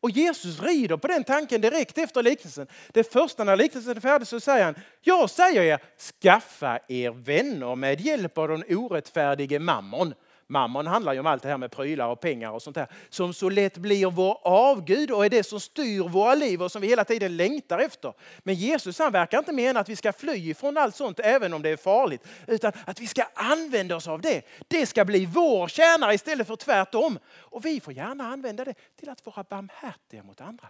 Och 0.02 0.12
Jesus 0.12 0.62
rider 0.62 0.98
på 0.98 1.08
den 1.08 1.24
tanken 1.24 1.62
direkt 1.62 1.98
efter 1.98 2.24
liknelsen. 2.24 2.67
Det 2.91 3.12
första 3.12 3.43
när 3.43 3.56
liknelsen 3.56 3.98
är 3.98 4.02
färdig 4.02 4.28
så 4.28 4.39
säger 4.39 4.65
han, 4.65 4.76
jag 5.02 5.30
säger 5.30 5.62
er, 5.62 5.80
skaffa 6.21 6.80
er 6.88 7.12
vänner 7.12 7.76
med 7.76 8.02
hjälp 8.02 8.38
av 8.38 8.48
den 8.48 8.63
orättfärdige 8.69 9.60
mammon. 9.60 10.13
Mammon 10.47 10.88
handlar 10.88 11.13
ju 11.13 11.19
om 11.19 11.25
allt 11.25 11.43
det 11.43 11.49
här 11.49 11.58
med 11.58 11.71
prylar 11.71 12.08
och 12.08 12.19
pengar 12.19 12.51
och 12.51 12.62
sånt 12.62 12.75
där 12.75 12.88
som 13.10 13.34
så 13.34 13.49
lätt 13.49 13.77
blir 13.77 14.12
vår 14.12 14.38
avgud 14.43 15.12
och 15.12 15.25
är 15.25 15.29
det 15.29 15.43
som 15.43 15.60
styr 15.60 16.01
våra 16.01 16.36
liv 16.36 16.63
och 16.63 16.71
som 16.71 16.81
vi 16.81 16.88
hela 16.88 17.05
tiden 17.05 17.38
längtar 17.38 17.79
efter. 17.79 18.13
Men 18.39 18.55
Jesus 18.55 18.99
han 18.99 19.12
verkar 19.12 19.38
inte 19.38 19.51
mena 19.51 19.79
att 19.79 19.89
vi 19.89 19.95
ska 19.95 20.13
fly 20.13 20.49
ifrån 20.49 20.77
allt 20.77 20.95
sånt 20.95 21.19
även 21.19 21.53
om 21.53 21.62
det 21.62 21.69
är 21.69 21.77
farligt 21.77 22.27
utan 22.47 22.71
att 22.86 22.99
vi 22.99 23.08
ska 23.08 23.23
använda 23.34 23.95
oss 23.95 24.08
av 24.08 24.21
det. 24.21 24.41
Det 24.67 24.86
ska 24.86 25.05
bli 25.05 25.25
vår 25.25 25.67
tjänare 25.67 26.13
istället 26.13 26.47
för 26.47 26.55
tvärtom. 26.55 27.19
Och 27.36 27.65
vi 27.65 27.79
får 27.79 27.93
gärna 27.93 28.27
använda 28.27 28.65
det 28.65 28.73
till 28.95 29.10
att 29.10 29.25
vara 29.25 29.45
barmhärtiga 29.49 30.23
mot 30.23 30.41
andra. 30.41 30.67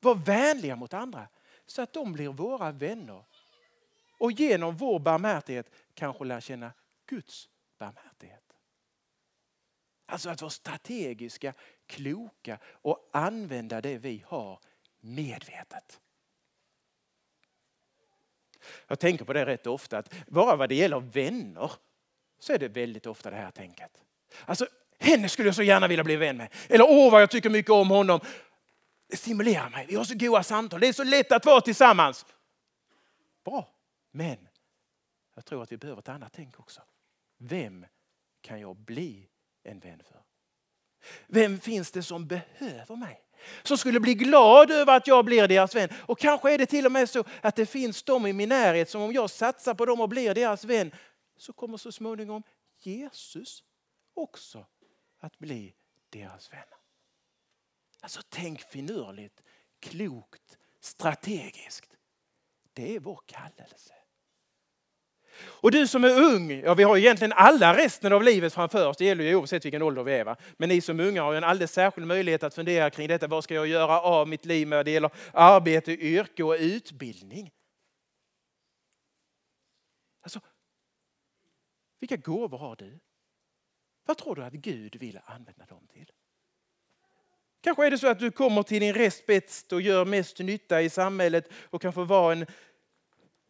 Var 0.00 0.14
vänliga 0.14 0.76
mot 0.76 0.94
andra 0.94 1.28
så 1.66 1.82
att 1.82 1.92
de 1.92 2.12
blir 2.12 2.28
våra 2.28 2.72
vänner 2.72 3.24
och 4.18 4.32
genom 4.32 4.76
vår 4.76 4.98
barmhärtighet 4.98 5.70
kanske 5.94 6.24
lär 6.24 6.40
känna 6.40 6.72
Guds 7.08 7.48
barmhärtighet. 7.78 8.44
Alltså 10.06 10.30
att 10.30 10.40
vara 10.40 10.50
strategiska, 10.50 11.54
kloka 11.86 12.58
och 12.64 13.10
använda 13.12 13.80
det 13.80 13.98
vi 13.98 14.24
har 14.26 14.60
medvetet. 15.00 16.00
Jag 18.86 18.98
tänker 18.98 19.24
på 19.24 19.32
det 19.32 19.46
rätt 19.46 19.66
ofta 19.66 19.98
att 19.98 20.14
bara 20.26 20.56
vad 20.56 20.68
det 20.68 20.74
gäller 20.74 21.00
vänner 21.00 21.72
så 22.38 22.52
är 22.52 22.58
det 22.58 22.68
väldigt 22.68 23.06
ofta 23.06 23.30
det 23.30 23.36
här 23.36 23.50
tänket. 23.50 24.02
Alltså 24.44 24.66
henne 24.98 25.28
skulle 25.28 25.48
jag 25.48 25.54
så 25.54 25.62
gärna 25.62 25.88
vilja 25.88 26.04
bli 26.04 26.16
vän 26.16 26.36
med. 26.36 26.54
Eller 26.68 26.84
åh 26.88 27.12
vad 27.12 27.22
jag 27.22 27.30
tycker 27.30 27.50
mycket 27.50 27.70
om 27.70 27.90
honom. 27.90 28.20
Det 29.08 29.16
stimulerar 29.16 29.70
mig. 29.70 29.86
Vi 29.86 29.94
har 29.94 30.04
så 30.04 30.14
goda 30.14 30.42
samtal. 30.42 30.80
Det 30.80 30.88
är 30.88 30.92
så 30.92 31.04
lätt 31.04 31.32
att 31.32 31.46
vara 31.46 31.60
tillsammans. 31.60 32.26
Bra. 33.44 33.68
Men 34.10 34.48
jag 35.34 35.44
tror 35.44 35.62
att 35.62 35.72
vi 35.72 35.76
behöver 35.76 36.00
ett 36.00 36.08
annat 36.08 36.32
tänk 36.32 36.60
också. 36.60 36.82
Vem 37.38 37.86
kan 38.40 38.60
jag 38.60 38.76
bli 38.76 39.28
en 39.62 39.80
vän 39.80 40.02
för? 40.04 40.22
Vem 41.26 41.60
finns 41.60 41.90
det 41.90 42.02
som 42.02 42.26
behöver 42.26 42.96
mig? 42.96 43.20
Som 43.62 43.78
skulle 43.78 44.00
bli 44.00 44.14
glad 44.14 44.70
över 44.70 44.96
att 44.96 45.06
jag 45.06 45.24
blir 45.24 45.48
deras 45.48 45.74
vän. 45.74 45.88
Och 46.06 46.18
kanske 46.18 46.54
är 46.54 46.58
det 46.58 46.66
till 46.66 46.86
och 46.86 46.92
med 46.92 47.10
så 47.10 47.24
att 47.40 47.56
det 47.56 47.66
finns 47.66 48.02
de 48.02 48.26
i 48.26 48.32
min 48.32 48.48
närhet 48.48 48.90
som 48.90 49.02
om 49.02 49.12
jag 49.12 49.30
satsar 49.30 49.74
på 49.74 49.86
dem 49.86 50.00
och 50.00 50.08
blir 50.08 50.34
deras 50.34 50.64
vän 50.64 50.94
så 51.36 51.52
kommer 51.52 51.76
så 51.76 51.92
småningom 51.92 52.42
Jesus 52.82 53.64
också 54.14 54.66
att 55.18 55.38
bli 55.38 55.74
deras 56.10 56.52
vän. 56.52 56.68
Alltså 58.00 58.20
tänk 58.28 58.60
finurligt, 58.60 59.42
klokt, 59.80 60.58
strategiskt. 60.80 61.96
Det 62.72 62.96
är 62.96 63.00
vår 63.00 63.20
kallelse. 63.26 63.94
Och 65.40 65.70
du 65.70 65.86
som 65.86 66.04
är 66.04 66.22
ung, 66.22 66.50
ja 66.50 66.74
vi 66.74 66.82
har 66.82 66.96
egentligen 66.96 67.32
alla 67.32 67.76
resten 67.76 68.12
av 68.12 68.22
livet 68.22 68.54
framför 68.54 68.88
oss, 68.88 68.96
det 68.96 69.04
gäller 69.04 69.24
ju 69.24 69.34
oavsett 69.34 69.64
vilken 69.64 69.82
ålder 69.82 70.02
vi 70.02 70.12
är. 70.12 70.24
Va? 70.24 70.36
Men 70.56 70.68
ni 70.68 70.80
som 70.80 71.00
unga 71.00 71.22
har 71.22 71.34
en 71.34 71.44
alldeles 71.44 71.72
särskild 71.72 72.06
möjlighet 72.06 72.42
att 72.42 72.54
fundera 72.54 72.90
kring 72.90 73.08
detta. 73.08 73.26
Vad 73.26 73.44
ska 73.44 73.54
jag 73.54 73.66
göra 73.66 74.00
av 74.00 74.28
mitt 74.28 74.44
liv 74.44 74.68
när 74.68 74.84
det 74.84 74.90
gäller 74.90 75.10
arbete, 75.32 75.92
yrke 75.92 76.42
och 76.42 76.56
utbildning? 76.58 77.50
Alltså, 80.22 80.40
vilka 82.00 82.16
gåvor 82.16 82.58
har 82.58 82.76
du? 82.76 82.98
Vad 84.06 84.18
tror 84.18 84.34
du 84.34 84.44
att 84.44 84.52
Gud 84.52 84.96
vill 84.96 85.20
använda 85.24 85.66
dem 85.66 85.86
till? 85.92 86.12
Kanske 87.60 87.86
är 87.86 87.90
det 87.90 87.98
så 87.98 88.06
att 88.06 88.18
du 88.18 88.30
kommer 88.30 88.62
till 88.62 88.80
din 88.80 88.94
rest 88.94 89.72
och 89.72 89.80
gör 89.80 90.04
mest 90.04 90.38
nytta 90.38 90.82
i 90.82 90.90
samhället 90.90 91.48
och 91.70 91.82
kan 91.82 91.92
få 91.92 92.04
vara 92.04 92.32
en 92.32 92.46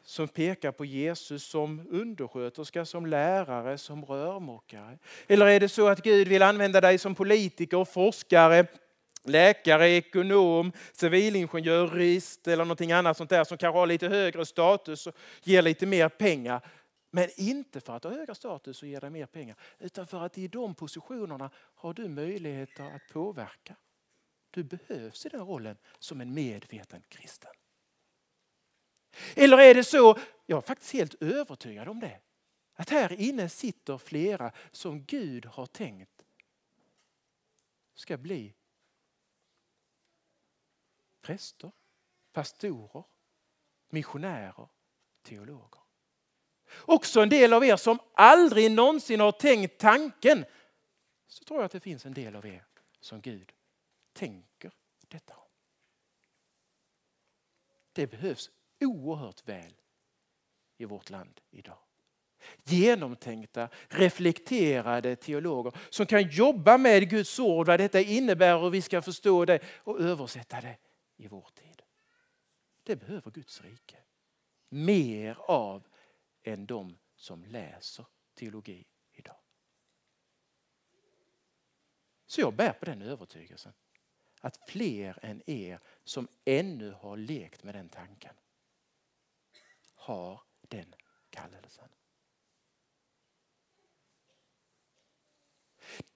som 0.08 0.28
pekar 0.28 0.72
på 0.72 0.84
Jesus 0.84 1.44
som 1.44 1.86
undersköterska, 1.90 2.84
som 2.84 3.06
lärare, 3.06 3.78
som 3.78 4.04
rörmokare? 4.04 4.98
Eller 5.26 5.46
är 5.46 5.60
det 5.60 5.68
så 5.68 5.88
att 5.88 6.02
Gud 6.02 6.28
vill 6.28 6.42
använda 6.42 6.80
dig 6.80 6.98
som 6.98 7.14
politiker, 7.14 7.84
forskare, 7.84 8.66
läkare, 9.24 9.88
ekonom, 9.88 10.72
civilingenjör, 10.92 11.86
jurist 11.86 12.48
eller 12.48 12.64
någonting 12.64 12.92
annat 12.92 13.16
sånt 13.16 13.30
där 13.30 13.44
som 13.44 13.58
kanske 13.58 13.78
har 13.78 13.86
lite 13.86 14.08
högre 14.08 14.46
status 14.46 15.06
och 15.06 15.14
ger 15.42 15.62
lite 15.62 15.86
mer 15.86 16.08
pengar. 16.08 16.60
Men 17.10 17.28
inte 17.36 17.80
för 17.80 17.96
att 17.96 18.04
ha 18.04 18.10
högre 18.10 18.34
status 18.34 18.82
och 18.82 18.88
ge 18.88 19.00
dig 19.00 19.10
mer 19.10 19.26
pengar, 19.26 19.56
utan 19.78 20.06
för 20.06 20.24
att 20.24 20.38
i 20.38 20.48
de 20.48 20.74
positionerna 20.74 21.50
har 21.74 21.94
du 21.94 22.08
möjligheter 22.08 22.84
att 22.84 23.12
påverka. 23.12 23.76
Du 24.50 24.64
behövs 24.64 25.26
i 25.26 25.28
den 25.28 25.46
rollen 25.46 25.76
som 25.98 26.20
en 26.20 26.34
medveten 26.34 27.02
kristen. 27.08 27.52
Eller 29.34 29.58
är 29.58 29.74
det 29.74 29.84
så, 29.84 30.18
jag 30.46 30.56
är 30.56 30.60
faktiskt 30.60 30.92
helt 30.92 31.22
övertygad 31.22 31.88
om 31.88 32.00
det, 32.00 32.20
att 32.74 32.90
här 32.90 33.12
inne 33.12 33.48
sitter 33.48 33.98
flera 33.98 34.52
som 34.72 35.04
Gud 35.04 35.46
har 35.46 35.66
tänkt 35.66 36.24
ska 37.94 38.16
bli 38.16 38.54
präster, 41.20 41.72
pastorer, 42.32 43.04
missionärer, 43.88 44.68
teologer. 45.22 45.80
Också 46.76 47.20
en 47.20 47.28
del 47.28 47.52
av 47.52 47.64
er 47.64 47.76
som 47.76 47.98
aldrig 48.14 48.70
någonsin 48.70 49.20
har 49.20 49.32
tänkt 49.32 49.78
tanken 49.78 50.44
så 51.26 51.44
tror 51.44 51.60
jag 51.60 51.64
att 51.64 51.72
det 51.72 51.80
finns 51.80 52.06
en 52.06 52.14
del 52.14 52.36
av 52.36 52.46
er 52.46 52.66
som 53.00 53.20
Gud 53.20 53.52
tänker 54.12 54.72
detta 55.08 55.36
om. 55.36 55.48
Det 57.92 58.06
behövs 58.06 58.50
oerhört 58.80 59.48
väl 59.48 59.74
i 60.76 60.84
vårt 60.84 61.10
land 61.10 61.40
idag. 61.50 61.78
Genomtänkta, 62.64 63.68
reflekterade 63.88 65.16
teologer 65.16 65.72
som 65.90 66.06
kan 66.06 66.28
jobba 66.28 66.78
med 66.78 67.10
Guds 67.10 67.38
ord, 67.38 67.66
vad 67.66 67.80
detta 67.80 68.00
innebär 68.00 68.56
och 68.56 68.74
vi 68.74 68.82
ska 68.82 69.02
förstå 69.02 69.44
det 69.44 69.60
och 69.78 70.00
översätta 70.00 70.60
det 70.60 70.76
i 71.16 71.28
vår 71.28 71.48
tid. 71.54 71.82
Det 72.82 72.96
behöver 72.96 73.30
Guds 73.30 73.62
rike. 73.62 73.96
Mer 74.68 75.38
av 75.40 75.86
än 76.42 76.66
de 76.66 76.98
som 77.16 77.44
läser 77.44 78.06
teologi 78.34 78.86
idag. 79.12 79.36
Så 82.26 82.40
jag 82.40 82.54
bär 82.54 82.72
på 82.72 82.84
den 82.84 83.02
övertygelsen 83.02 83.72
att 84.40 84.70
fler 84.70 85.18
än 85.22 85.50
er 85.50 85.80
som 86.04 86.28
ännu 86.44 86.92
har 86.92 87.16
lekt 87.16 87.62
med 87.62 87.74
den 87.74 87.88
tanken 87.88 88.34
har 90.08 90.40
den 90.60 90.94
kallelsen. 91.30 91.88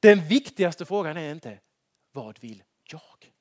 Den 0.00 0.28
viktigaste 0.28 0.85
frågan 0.85 1.16
är 1.16 1.33
inte 1.33 1.61
vad 2.12 2.38
vill 2.38 2.62
jag? 2.85 3.33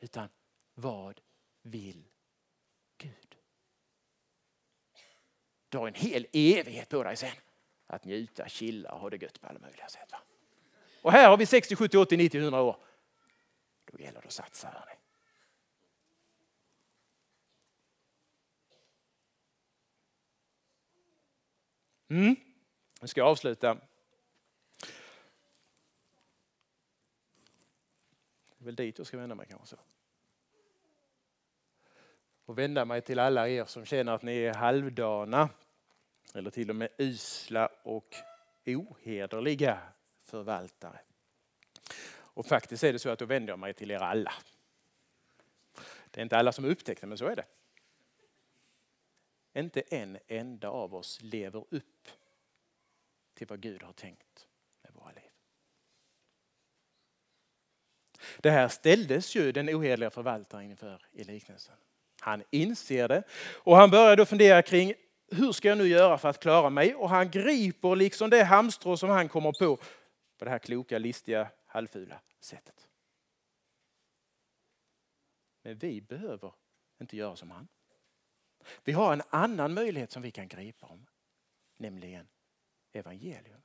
Utan 0.00 0.28
vad 0.74 1.20
vill 1.62 2.08
Gud? 2.98 3.36
Du 5.68 5.78
har 5.78 5.88
en 5.88 5.94
hel 5.94 6.26
evighet 6.32 6.88
på 6.88 7.02
dig 7.02 7.16
sen 7.16 7.36
att 7.86 8.04
njuta, 8.04 8.48
chilla 8.48 8.92
och 8.92 9.00
ha 9.00 9.10
det 9.10 9.22
gött 9.22 9.40
på 9.40 9.46
alla 9.46 9.58
möjliga 9.58 9.88
sätt. 9.88 10.12
Va? 10.12 10.18
Och 11.02 11.12
här 11.12 11.28
har 11.28 11.36
vi 11.36 11.46
60, 11.46 11.76
70, 11.76 11.98
80, 11.98 12.16
90, 12.16 12.40
100 12.40 12.62
år. 12.62 12.76
Då 13.84 13.98
gäller 13.98 14.20
det 14.20 14.26
att 14.26 14.32
satsa. 14.32 14.68
Hörni. 14.68 15.03
Mm. 22.08 22.36
Nu 23.00 23.08
ska 23.08 23.20
jag 23.20 23.28
avsluta. 23.28 23.74
Det 28.48 28.60
är 28.60 28.64
väl 28.64 28.76
dit 28.76 28.98
jag 28.98 29.06
ska 29.06 29.16
vända 29.16 29.34
mig 29.34 29.46
kanske. 29.50 29.66
Så. 29.66 29.76
Och 32.44 32.58
vända 32.58 32.84
mig 32.84 33.00
till 33.00 33.18
alla 33.18 33.48
er 33.48 33.64
som 33.64 33.84
känner 33.84 34.12
att 34.12 34.22
ni 34.22 34.38
är 34.38 34.54
halvdana 34.54 35.48
eller 36.34 36.50
till 36.50 36.70
och 36.70 36.76
med 36.76 36.88
usla 36.98 37.68
och 37.82 38.14
ohederliga 38.66 39.78
förvaltare. 40.22 41.00
Och 42.16 42.46
faktiskt 42.46 42.84
är 42.84 42.92
det 42.92 42.98
så 42.98 43.10
att 43.10 43.18
då 43.18 43.24
vänder 43.24 43.52
jag 43.52 43.58
mig 43.58 43.74
till 43.74 43.90
er 43.90 43.98
alla. 43.98 44.32
Det 46.10 46.20
är 46.20 46.22
inte 46.22 46.36
alla 46.36 46.52
som 46.52 46.64
upptäckte 46.64 47.06
men 47.06 47.18
så 47.18 47.26
är 47.26 47.36
det. 47.36 47.44
Inte 49.54 49.80
en 49.80 50.18
enda 50.26 50.68
av 50.68 50.94
oss 50.94 51.22
lever 51.22 51.64
upp 51.70 52.08
till 53.34 53.46
vad 53.46 53.60
Gud 53.60 53.82
har 53.82 53.92
tänkt 53.92 54.48
med 54.82 54.92
våra 54.94 55.10
liv. 55.12 55.30
Det 58.38 58.50
här 58.50 58.68
ställdes 58.68 59.36
ju 59.36 59.52
den 59.52 59.68
ohederliga 59.68 60.10
förvaltaren 60.10 60.70
inför 60.70 61.06
i 61.12 61.24
liknelsen. 61.24 61.76
Han 62.20 62.42
inser 62.50 63.08
det 63.08 63.22
och 63.54 63.76
han 63.76 63.90
börjar 63.90 64.16
då 64.16 64.26
fundera 64.26 64.62
kring 64.62 64.94
hur 65.30 65.52
ska 65.52 65.68
jag 65.68 65.78
nu 65.78 65.86
göra 65.86 66.18
för 66.18 66.28
att 66.28 66.40
klara 66.40 66.70
mig? 66.70 66.94
Och 66.94 67.10
han 67.10 67.30
griper 67.30 67.96
liksom 67.96 68.30
det 68.30 68.44
hamstrå 68.44 68.96
som 68.96 69.10
han 69.10 69.28
kommer 69.28 69.52
på 69.52 69.78
på 70.38 70.44
det 70.44 70.50
här 70.50 70.58
kloka, 70.58 70.98
listiga, 70.98 71.50
halvfula 71.66 72.20
sättet. 72.40 72.88
Men 75.62 75.78
vi 75.78 76.00
behöver 76.00 76.52
inte 77.00 77.16
göra 77.16 77.36
som 77.36 77.50
han. 77.50 77.68
Vi 78.84 78.92
har 78.92 79.12
en 79.12 79.22
annan 79.30 79.74
möjlighet 79.74 80.12
som 80.12 80.22
vi 80.22 80.30
kan 80.30 80.48
gripa 80.48 80.86
om, 80.86 81.06
nämligen 81.76 82.28
evangelium. 82.92 83.62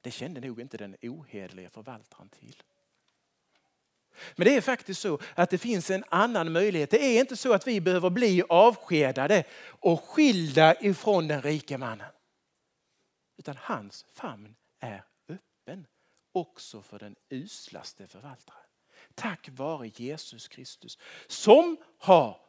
Det 0.00 0.10
kände 0.10 0.40
nog 0.40 0.60
inte 0.60 0.76
den 0.76 0.96
ohederliga 1.02 1.70
förvaltaren 1.70 2.28
till. 2.28 2.62
Men 4.36 4.44
det 4.44 4.56
är 4.56 4.60
faktiskt 4.60 5.00
så 5.00 5.18
att 5.34 5.50
det 5.50 5.58
finns 5.58 5.90
en 5.90 6.04
annan 6.08 6.52
möjlighet. 6.52 6.90
Det 6.90 7.16
är 7.16 7.20
inte 7.20 7.36
så 7.36 7.52
att 7.52 7.66
vi 7.66 7.80
behöver 7.80 8.10
bli 8.10 8.42
avskedade 8.48 9.44
och 9.64 10.04
skilda 10.04 10.80
ifrån 10.80 11.28
den 11.28 11.42
rike 11.42 11.78
mannen. 11.78 12.12
Utan 13.36 13.56
hans 13.58 14.04
famn 14.12 14.54
är 14.80 15.04
öppen 15.28 15.86
också 16.32 16.82
för 16.82 16.98
den 16.98 17.16
uslaste 17.30 18.06
förvaltaren. 18.06 18.60
Tack 19.14 19.48
vare 19.52 19.90
Jesus 19.94 20.48
Kristus 20.48 20.98
som 21.26 21.76
har 21.98 22.43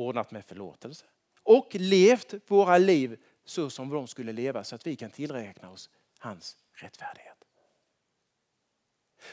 ordnat 0.00 0.30
med 0.30 0.44
förlåtelse 0.44 1.04
och 1.42 1.68
levt 1.74 2.34
våra 2.46 2.78
liv 2.78 3.18
så 3.44 3.70
som 3.70 3.88
de 3.88 4.06
skulle 4.06 4.32
leva 4.32 4.64
så 4.64 4.74
att 4.74 4.86
vi 4.86 4.96
kan 4.96 5.10
tillräkna 5.10 5.70
oss 5.70 5.90
hans 6.18 6.56
rättfärdighet. 6.74 7.36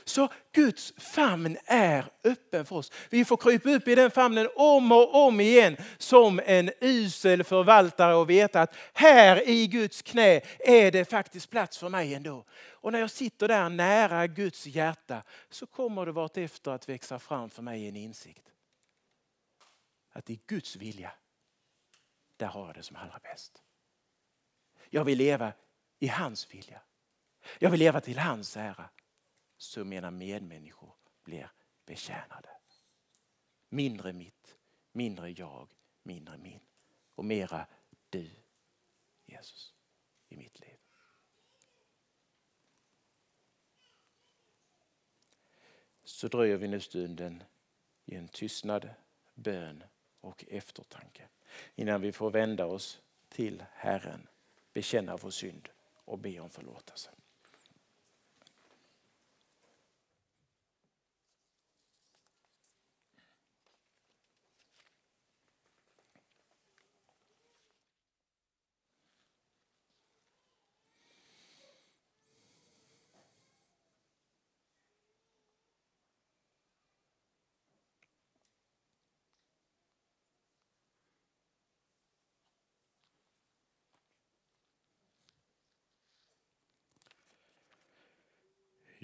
Så 0.03 0.29
Guds 0.51 0.93
famn 0.97 1.57
är 1.65 2.05
öppen 2.23 2.65
för 2.65 2.75
oss. 2.75 2.91
Vi 3.09 3.25
får 3.25 3.37
krypa 3.37 3.69
upp 3.69 3.87
i 3.87 3.95
den 3.95 4.11
famnen 4.11 4.49
om 4.55 4.91
och 4.91 5.15
om 5.25 5.39
igen 5.39 5.77
som 5.97 6.41
en 6.45 6.71
usel 6.81 7.43
förvaltare 7.43 8.15
och 8.15 8.29
veta 8.29 8.61
att 8.61 8.75
här 8.93 9.49
i 9.49 9.67
Guds 9.67 10.01
knä 10.01 10.41
är 10.59 10.91
det 10.91 11.05
faktiskt 11.05 11.49
plats 11.49 11.77
för 11.77 11.89
mig 11.89 12.13
ändå. 12.13 12.45
Och 12.69 12.91
när 12.91 12.99
jag 12.99 13.11
sitter 13.11 13.47
där 13.47 13.69
nära 13.69 14.27
Guds 14.27 14.67
hjärta 14.67 15.23
så 15.49 15.65
kommer 15.65 16.05
det 16.05 16.11
vartefter 16.11 16.71
att 16.71 16.89
växa 16.89 17.19
fram 17.19 17.49
för 17.49 17.61
mig 17.61 17.87
en 17.87 17.95
insikt. 17.95 18.43
Att 20.17 20.29
i 20.29 20.39
Guds 20.47 20.75
vilja, 20.75 21.13
där 22.37 22.47
har 22.47 22.65
jag 22.65 22.75
det 22.75 22.83
som 22.83 22.95
allra 22.95 23.19
bäst. 23.19 23.63
Jag 24.89 25.05
vill 25.05 25.17
leva 25.17 25.53
i 25.99 26.07
hans 26.07 26.53
vilja. 26.53 26.81
Jag 27.59 27.71
vill 27.71 27.79
leva 27.79 28.01
till 28.01 28.19
hans 28.19 28.57
ära 28.57 28.89
så 29.57 29.85
mina 29.85 30.11
medmänniskor 30.11 30.95
blir 31.23 31.51
betjänade. 31.85 32.49
Mindre 33.69 34.13
mitt, 34.13 34.57
mindre 34.91 35.29
jag, 35.29 35.69
mindre 36.03 36.37
min 36.37 36.59
och 37.15 37.25
mera 37.25 37.67
du, 38.09 38.29
Jesus, 39.25 39.73
i 40.29 40.37
mitt 40.37 40.59
liv. 40.59 40.77
Så 46.03 46.27
dröjer 46.27 46.57
vi 46.57 46.67
nu 46.67 46.79
stunden 46.79 47.43
i 48.05 48.15
en 48.15 48.27
tystnad, 48.27 48.89
bön 49.33 49.83
och 50.27 50.45
eftertanke 50.47 51.23
innan 51.75 52.01
vi 52.01 52.11
får 52.11 52.31
vända 52.31 52.65
oss 52.65 53.01
till 53.29 53.63
Herren, 53.73 54.27
bekänna 54.73 55.17
vår 55.17 55.29
synd 55.29 55.69
och 56.05 56.19
be 56.19 56.39
om 56.39 56.49
förlåtelse. 56.49 57.09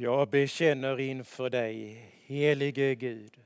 Jag 0.04 0.30
bekänner 0.30 1.00
inför 1.00 1.50
dig, 1.50 2.06
helige 2.26 2.96
Gud, 2.96 3.40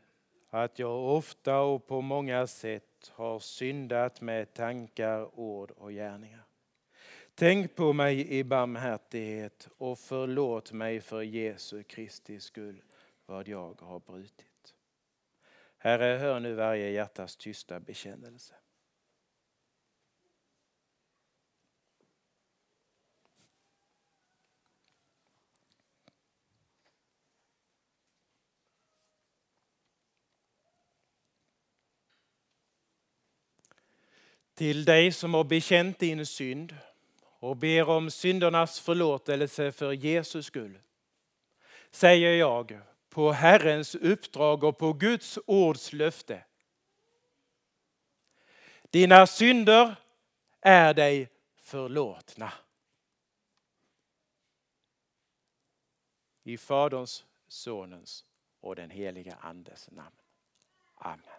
att 0.50 0.80
jag 0.80 1.04
ofta 1.04 1.60
och 1.60 1.88
på 1.88 2.02
många 2.02 2.48
sätt 2.48 3.12
har 3.14 3.40
syndat 3.40 4.22
med 4.22 4.54
tankar, 4.54 5.40
ord 5.40 5.72
och 5.72 5.92
gärningar. 5.92 6.44
Tänk 7.36 7.76
på 7.76 7.94
mig 7.94 8.32
i 8.32 8.44
barmhärtighet 8.44 9.68
och 9.78 10.00
förlåt 10.00 10.72
mig 10.72 11.02
för 11.02 11.22
Jesu 11.22 11.84
Kristi 11.84 12.40
skull 12.40 12.82
vad 13.26 13.48
jag 13.48 13.82
har 13.82 14.00
brutit. 14.00 14.74
Herre, 15.78 16.18
hör 16.18 16.40
nu 16.40 16.54
varje 16.54 16.90
hjärtas 16.90 17.36
tysta 17.36 17.80
bekännelse. 17.80 18.54
Till 34.58 34.86
dig 34.86 35.12
som 35.12 35.34
har 35.34 35.44
bekänt 35.44 36.00
din 36.00 36.26
synd 36.26 36.76
och 37.40 37.58
ber 37.58 37.90
om 37.90 38.12
syndernas 38.12 38.80
förlåtelse 38.80 39.72
för 39.72 39.92
Jesus 39.92 40.46
skull 40.46 40.80
säger 41.92 42.32
jag 42.34 42.80
på 43.10 43.32
Herrens 43.32 43.96
uppdrag 43.96 44.64
och 44.64 44.78
på 44.78 44.94
Guds 44.94 45.40
ords 45.46 45.94
löfte. 45.94 46.44
Dina 48.90 49.28
synder 49.28 49.96
är 50.62 50.94
dig 50.94 51.30
förlåtna. 51.58 52.54
I 56.44 56.58
Faderns, 56.58 57.26
Sonens 57.48 58.26
och 58.60 58.76
den 58.76 58.90
heliga 58.90 59.38
Andes 59.42 59.92
namn. 59.92 60.16
Amen. 60.96 61.37